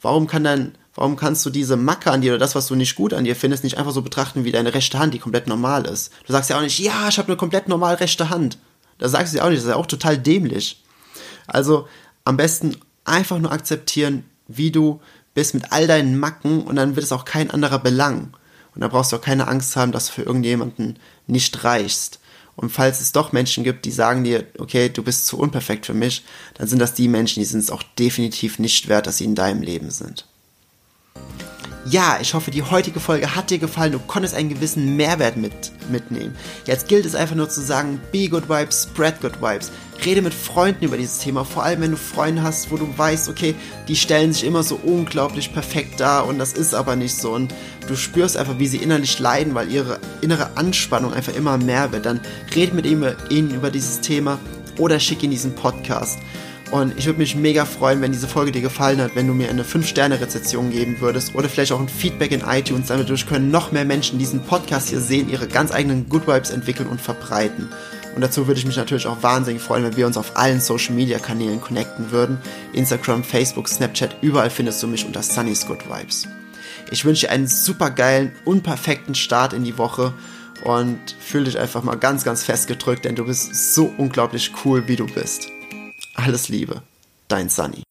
Warum 0.00 0.26
kann 0.26 0.44
dann, 0.44 0.74
warum 0.94 1.16
kannst 1.16 1.44
du 1.44 1.50
diese 1.50 1.76
Macke 1.76 2.10
an 2.10 2.22
dir 2.22 2.32
oder 2.32 2.38
das, 2.38 2.54
was 2.54 2.66
du 2.66 2.74
nicht 2.74 2.94
gut 2.94 3.12
an 3.12 3.24
dir 3.24 3.36
findest, 3.36 3.64
nicht 3.64 3.78
einfach 3.78 3.92
so 3.92 4.02
betrachten 4.02 4.44
wie 4.44 4.52
deine 4.52 4.72
rechte 4.72 4.98
Hand, 4.98 5.12
die 5.12 5.18
komplett 5.18 5.46
normal 5.46 5.86
ist? 5.86 6.12
Du 6.26 6.32
sagst 6.32 6.48
ja 6.50 6.56
auch 6.56 6.62
nicht, 6.62 6.78
ja, 6.78 7.08
ich 7.08 7.18
habe 7.18 7.28
eine 7.28 7.36
komplett 7.36 7.68
normal 7.68 7.96
rechte 7.96 8.30
Hand. 8.30 8.58
Das 8.98 9.12
sagst 9.12 9.32
du 9.32 9.38
ja 9.38 9.44
auch 9.44 9.48
nicht, 9.48 9.58
das 9.58 9.64
ist 9.64 9.70
ja 9.70 9.76
auch 9.76 9.86
total 9.86 10.16
dämlich. 10.16 10.82
Also 11.46 11.86
am 12.24 12.36
besten 12.36 12.76
einfach 13.04 13.38
nur 13.38 13.52
akzeptieren, 13.52 14.24
wie 14.46 14.70
du 14.70 15.00
bist 15.34 15.54
mit 15.54 15.72
all 15.72 15.86
deinen 15.86 16.18
Macken 16.18 16.62
und 16.62 16.76
dann 16.76 16.96
wird 16.96 17.04
es 17.04 17.12
auch 17.12 17.24
kein 17.24 17.50
anderer 17.50 17.78
belangen. 17.78 18.32
Und 18.74 18.82
da 18.82 18.88
brauchst 18.88 19.12
du 19.12 19.16
auch 19.16 19.20
keine 19.20 19.48
Angst 19.48 19.76
haben, 19.76 19.92
dass 19.92 20.06
du 20.06 20.12
für 20.12 20.22
irgendjemanden 20.22 20.98
nicht 21.26 21.64
reichst. 21.64 22.20
Und 22.56 22.70
falls 22.70 23.00
es 23.00 23.12
doch 23.12 23.32
Menschen 23.32 23.64
gibt, 23.64 23.84
die 23.84 23.90
sagen 23.90 24.22
dir, 24.22 24.46
okay, 24.58 24.90
du 24.90 25.02
bist 25.02 25.26
zu 25.26 25.38
unperfekt 25.38 25.86
für 25.86 25.94
mich, 25.94 26.24
dann 26.54 26.68
sind 26.68 26.78
das 26.78 26.94
die 26.94 27.08
Menschen, 27.08 27.40
die 27.40 27.46
sind 27.46 27.60
es 27.60 27.70
auch 27.70 27.82
definitiv 27.98 28.58
nicht 28.58 28.88
wert, 28.88 29.06
dass 29.06 29.18
sie 29.18 29.24
in 29.24 29.34
deinem 29.34 29.62
Leben 29.62 29.90
sind. 29.90 30.26
Ja, 31.86 32.18
ich 32.20 32.34
hoffe, 32.34 32.50
die 32.50 32.62
heutige 32.62 33.00
Folge 33.00 33.34
hat 33.34 33.48
dir 33.48 33.58
gefallen. 33.58 33.92
Du 33.92 34.00
konntest 34.00 34.34
einen 34.34 34.50
gewissen 34.50 34.96
Mehrwert 34.96 35.38
mit, 35.38 35.72
mitnehmen. 35.90 36.36
Jetzt 36.66 36.88
gilt 36.88 37.06
es 37.06 37.14
einfach 37.14 37.36
nur 37.36 37.48
zu 37.48 37.62
sagen, 37.62 37.98
be 38.12 38.28
good 38.28 38.50
vibes, 38.50 38.82
spread 38.82 39.18
good 39.22 39.40
vibes. 39.40 39.72
Rede 40.04 40.20
mit 40.20 40.34
Freunden 40.34 40.84
über 40.84 40.98
dieses 40.98 41.18
Thema, 41.18 41.44
vor 41.44 41.62
allem 41.62 41.80
wenn 41.80 41.90
du 41.90 41.96
Freunde 41.96 42.42
hast, 42.42 42.70
wo 42.70 42.76
du 42.76 42.86
weißt, 42.96 43.30
okay, 43.30 43.54
die 43.88 43.96
stellen 43.96 44.32
sich 44.32 44.44
immer 44.44 44.62
so 44.62 44.78
unglaublich 44.82 45.52
perfekt 45.52 46.00
dar 46.00 46.26
und 46.26 46.38
das 46.38 46.52
ist 46.52 46.74
aber 46.74 46.96
nicht 46.96 47.14
so. 47.14 47.32
Und 47.32 47.54
du 47.86 47.96
spürst 47.96 48.36
einfach, 48.36 48.58
wie 48.58 48.66
sie 48.66 48.78
innerlich 48.78 49.18
leiden, 49.18 49.54
weil 49.54 49.72
ihre 49.72 50.00
innere 50.20 50.56
Anspannung 50.56 51.14
einfach 51.14 51.34
immer 51.34 51.56
mehr 51.56 51.92
wird. 51.92 52.04
Dann 52.04 52.20
red 52.54 52.74
mit 52.74 52.86
ihnen 52.86 53.54
über 53.54 53.70
dieses 53.70 54.00
Thema 54.00 54.38
oder 54.78 55.00
schick 55.00 55.22
ihnen 55.22 55.32
diesen 55.32 55.54
Podcast. 55.54 56.18
Und 56.70 56.96
ich 56.96 57.06
würde 57.06 57.18
mich 57.18 57.34
mega 57.34 57.64
freuen, 57.64 58.00
wenn 58.00 58.12
diese 58.12 58.28
Folge 58.28 58.52
dir 58.52 58.60
gefallen 58.60 59.00
hat, 59.00 59.16
wenn 59.16 59.26
du 59.26 59.34
mir 59.34 59.50
eine 59.50 59.64
5-Sterne-Rezession 59.64 60.70
geben 60.70 61.00
würdest 61.00 61.34
oder 61.34 61.48
vielleicht 61.48 61.72
auch 61.72 61.80
ein 61.80 61.88
Feedback 61.88 62.30
in 62.30 62.42
iTunes. 62.42 62.86
Damit 62.86 63.26
können 63.26 63.50
noch 63.50 63.72
mehr 63.72 63.84
Menschen 63.84 64.20
diesen 64.20 64.40
Podcast 64.44 64.88
hier 64.88 65.00
sehen, 65.00 65.28
ihre 65.28 65.48
ganz 65.48 65.72
eigenen 65.72 66.08
Good 66.08 66.28
Vibes 66.28 66.50
entwickeln 66.50 66.88
und 66.88 67.00
verbreiten. 67.00 67.68
Und 68.14 68.20
dazu 68.22 68.46
würde 68.46 68.60
ich 68.60 68.66
mich 68.66 68.76
natürlich 68.76 69.06
auch 69.06 69.22
wahnsinnig 69.22 69.60
freuen, 69.60 69.82
wenn 69.82 69.96
wir 69.96 70.06
uns 70.06 70.16
auf 70.16 70.36
allen 70.36 70.60
Social 70.60 70.94
Media 70.94 71.18
Kanälen 71.18 71.60
connecten 71.60 72.12
würden. 72.12 72.38
Instagram, 72.72 73.24
Facebook, 73.24 73.68
Snapchat, 73.68 74.16
überall 74.20 74.50
findest 74.50 74.80
du 74.82 74.86
mich 74.86 75.04
unter 75.04 75.22
Sunny's 75.22 75.66
Good 75.66 75.88
Vibes. 75.88 76.28
Ich 76.92 77.04
wünsche 77.04 77.26
dir 77.26 77.32
einen 77.32 77.48
super 77.48 77.90
geilen, 77.90 78.32
unperfekten 78.44 79.16
Start 79.16 79.52
in 79.52 79.64
die 79.64 79.78
Woche 79.78 80.12
und 80.64 80.98
fühl 81.20 81.44
dich 81.44 81.58
einfach 81.58 81.82
mal 81.82 81.96
ganz, 81.96 82.24
ganz 82.24 82.44
fest 82.44 82.68
gedrückt, 82.68 83.04
denn 83.04 83.16
du 83.16 83.26
bist 83.26 83.74
so 83.74 83.92
unglaublich 83.96 84.52
cool, 84.64 84.86
wie 84.86 84.96
du 84.96 85.06
bist. 85.06 85.50
Alles 86.22 86.50
Liebe, 86.50 86.82
dein 87.28 87.48
Sunny. 87.48 87.82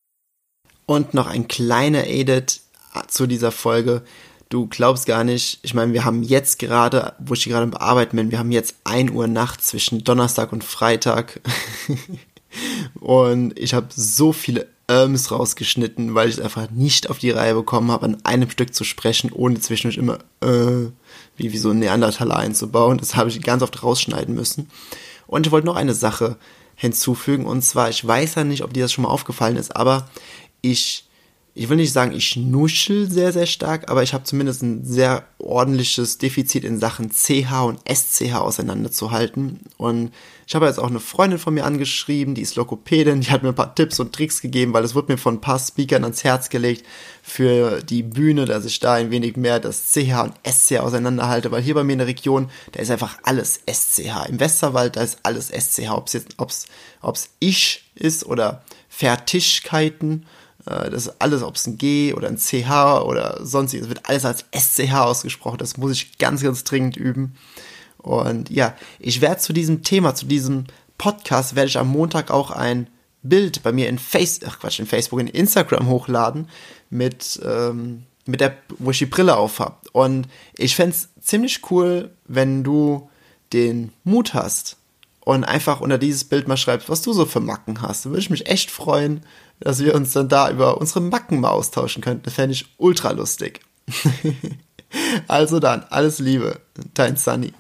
Und 0.85 1.15
noch 1.15 1.25
ein 1.25 1.47
kleiner 1.47 2.05
Edit 2.05 2.61
zu 3.07 3.25
dieser 3.25 3.51
Folge. 3.51 4.03
Du 4.49 4.67
glaubst 4.67 5.07
gar 5.07 5.23
nicht, 5.23 5.59
ich 5.63 5.73
meine, 5.73 5.93
wir 5.93 6.05
haben 6.05 6.21
jetzt 6.21 6.59
gerade, 6.59 7.13
wo 7.19 7.33
ich 7.33 7.45
gerade 7.45 7.65
bearbeiten 7.67 8.17
bin, 8.17 8.29
wir 8.29 8.37
haben 8.37 8.51
jetzt 8.51 8.75
1 8.83 9.11
Uhr 9.11 9.27
nachts 9.27 9.67
zwischen 9.67 10.03
Donnerstag 10.03 10.51
und 10.51 10.63
Freitag. 10.63 11.41
und 12.99 13.57
ich 13.57 13.73
habe 13.73 13.87
so 13.95 14.31
viele 14.31 14.67
Irms 14.87 15.31
rausgeschnitten, 15.31 16.13
weil 16.13 16.29
ich 16.29 16.35
es 16.35 16.41
einfach 16.41 16.69
nicht 16.69 17.09
auf 17.09 17.17
die 17.17 17.31
Reihe 17.31 17.55
bekommen 17.55 17.91
habe, 17.91 18.05
an 18.05 18.17
einem 18.25 18.49
Stück 18.51 18.75
zu 18.75 18.83
sprechen, 18.83 19.31
ohne 19.31 19.59
zwischendurch 19.59 19.97
immer 19.97 20.19
äh, 20.41 20.91
wie, 21.35 21.51
wie 21.51 21.57
so 21.57 21.71
ein 21.71 21.79
Neandertaler 21.79 22.37
einzubauen. 22.37 22.99
Das 22.99 23.15
habe 23.15 23.29
ich 23.29 23.41
ganz 23.41 23.63
oft 23.63 23.81
rausschneiden 23.81 24.35
müssen. 24.35 24.69
Und 25.25 25.47
ich 25.47 25.51
wollte 25.51 25.67
noch 25.67 25.75
eine 25.75 25.95
Sache 25.95 26.37
hinzufügen. 26.79 27.45
Und 27.45 27.61
zwar, 27.61 27.89
ich 27.89 28.07
weiß 28.07 28.35
ja 28.35 28.45
nicht, 28.45 28.63
ob 28.63 28.73
dir 28.73 28.83
das 28.83 28.93
schon 28.93 29.03
mal 29.03 29.09
aufgefallen 29.09 29.57
ist, 29.57 29.75
aber 29.75 30.09
ich, 30.61 31.08
ich 31.55 31.67
will 31.67 31.77
nicht 31.77 31.91
sagen, 31.91 32.13
ich 32.13 32.37
nuschel 32.37 33.09
sehr, 33.09 33.33
sehr 33.33 33.45
stark, 33.45 33.89
aber 33.89 34.03
ich 34.03 34.13
habe 34.13 34.23
zumindest 34.23 34.61
ein 34.61 34.85
sehr 34.85 35.25
ordentliches 35.39 36.17
Defizit 36.17 36.63
in 36.63 36.79
Sachen 36.79 37.11
CH 37.11 37.63
und 37.65 37.79
SCH 37.89 38.35
auseinanderzuhalten. 38.35 39.59
Und 39.77 40.13
ich 40.47 40.55
habe 40.55 40.67
jetzt 40.67 40.79
auch 40.79 40.89
eine 40.89 40.99
Freundin 40.99 41.39
von 41.39 41.53
mir 41.53 41.65
angeschrieben, 41.65 42.35
die 42.35 42.43
ist 42.43 42.55
Lokopädin, 42.55 43.21
die 43.21 43.31
hat 43.31 43.43
mir 43.43 43.49
ein 43.49 43.55
paar 43.55 43.75
Tipps 43.75 43.99
und 43.99 44.13
Tricks 44.13 44.41
gegeben, 44.41 44.73
weil 44.73 44.83
es 44.83 44.95
wurde 44.95 45.11
mir 45.11 45.17
von 45.17 45.35
ein 45.35 45.41
paar 45.41 45.59
Speakern 45.59 46.03
ans 46.03 46.23
Herz 46.23 46.49
gelegt 46.49 46.85
für 47.21 47.81
die 47.81 48.03
Bühne, 48.03 48.45
dass 48.45 48.65
ich 48.65 48.79
da 48.79 48.93
ein 48.93 49.11
wenig 49.11 49.35
mehr 49.35 49.59
das 49.59 49.91
CH 49.91 50.23
und 50.23 50.33
SCH 50.47 50.79
auseinanderhalte, 50.79 51.51
weil 51.51 51.61
hier 51.61 51.75
bei 51.75 51.83
mir 51.83 51.93
in 51.93 51.99
der 51.99 52.07
Region, 52.07 52.49
da 52.71 52.79
ist 52.79 52.91
einfach 52.91 53.17
alles 53.23 53.59
SCH. 53.69 54.29
Im 54.29 54.39
Westerwald, 54.39 54.95
da 54.95 55.01
ist 55.01 55.19
alles 55.23 55.49
SCH, 55.49 55.89
ob 55.91 56.07
es 57.15 57.29
ich 57.39 57.91
ist 57.95 58.25
oder 58.25 58.63
Fertigkeiten, 58.87 60.25
das 60.69 61.07
ist 61.07 61.15
alles, 61.19 61.41
ob 61.41 61.55
es 61.55 61.65
ein 61.67 61.77
G 61.77 62.13
oder 62.13 62.27
ein 62.27 62.37
CH 62.37 63.01
oder 63.03 63.43
sonstiges, 63.43 63.89
wird 63.89 64.07
alles 64.07 64.25
als 64.25 64.45
SCH 64.55 64.93
ausgesprochen. 64.93 65.57
Das 65.57 65.77
muss 65.77 65.91
ich 65.91 66.17
ganz, 66.17 66.41
ganz 66.41 66.63
dringend 66.63 66.95
üben. 66.95 67.35
Und 67.97 68.49
ja, 68.49 68.75
ich 68.99 69.21
werde 69.21 69.41
zu 69.41 69.51
diesem 69.51 69.83
Thema, 69.83 70.15
zu 70.15 70.25
diesem 70.25 70.65
Podcast, 70.97 71.55
werde 71.55 71.69
ich 71.69 71.77
am 71.77 71.89
Montag 71.89 72.31
auch 72.31 72.51
ein 72.51 72.87
Bild 73.23 73.63
bei 73.63 73.71
mir 73.71 73.89
in 73.89 73.99
Face, 73.99 74.39
ach 74.45 74.59
Quatsch, 74.59 74.79
in 74.79 74.85
Facebook, 74.85 75.19
in 75.19 75.27
Instagram 75.27 75.87
hochladen 75.87 76.47
mit, 76.89 77.39
ähm, 77.43 78.03
mit 78.25 78.39
der, 78.39 78.55
wo 78.77 78.91
ich 78.91 78.99
die 78.99 79.05
Brille 79.05 79.35
auf 79.35 79.59
habe. 79.59 79.75
Und 79.91 80.27
ich 80.53 80.75
fände 80.75 80.95
es 80.95 81.09
ziemlich 81.21 81.69
cool, 81.71 82.11
wenn 82.25 82.63
du 82.63 83.09
den 83.51 83.91
Mut 84.03 84.33
hast 84.33 84.77
und 85.21 85.43
einfach 85.43 85.81
unter 85.81 85.97
dieses 85.97 86.23
Bild 86.23 86.47
mal 86.47 86.57
schreibst, 86.57 86.89
was 86.89 87.01
du 87.01 87.13
so 87.13 87.25
für 87.25 87.39
Macken 87.39 87.81
hast. 87.81 88.05
Da 88.05 88.09
würde 88.09 88.21
ich 88.21 88.29
mich 88.29 88.47
echt 88.47 88.71
freuen, 88.71 89.23
dass 89.59 89.83
wir 89.83 89.95
uns 89.95 90.13
dann 90.13 90.29
da 90.29 90.49
über 90.49 90.79
unsere 90.79 91.01
Macken 91.01 91.39
mal 91.39 91.49
austauschen 91.49 92.01
könnten. 92.01 92.29
Fände 92.29 92.53
ich 92.53 92.65
ultra 92.77 93.11
lustig. 93.11 93.61
also 95.27 95.59
dann, 95.59 95.83
alles 95.89 96.19
Liebe, 96.19 96.61
dein 96.93 97.17
Sunny. 97.17 97.53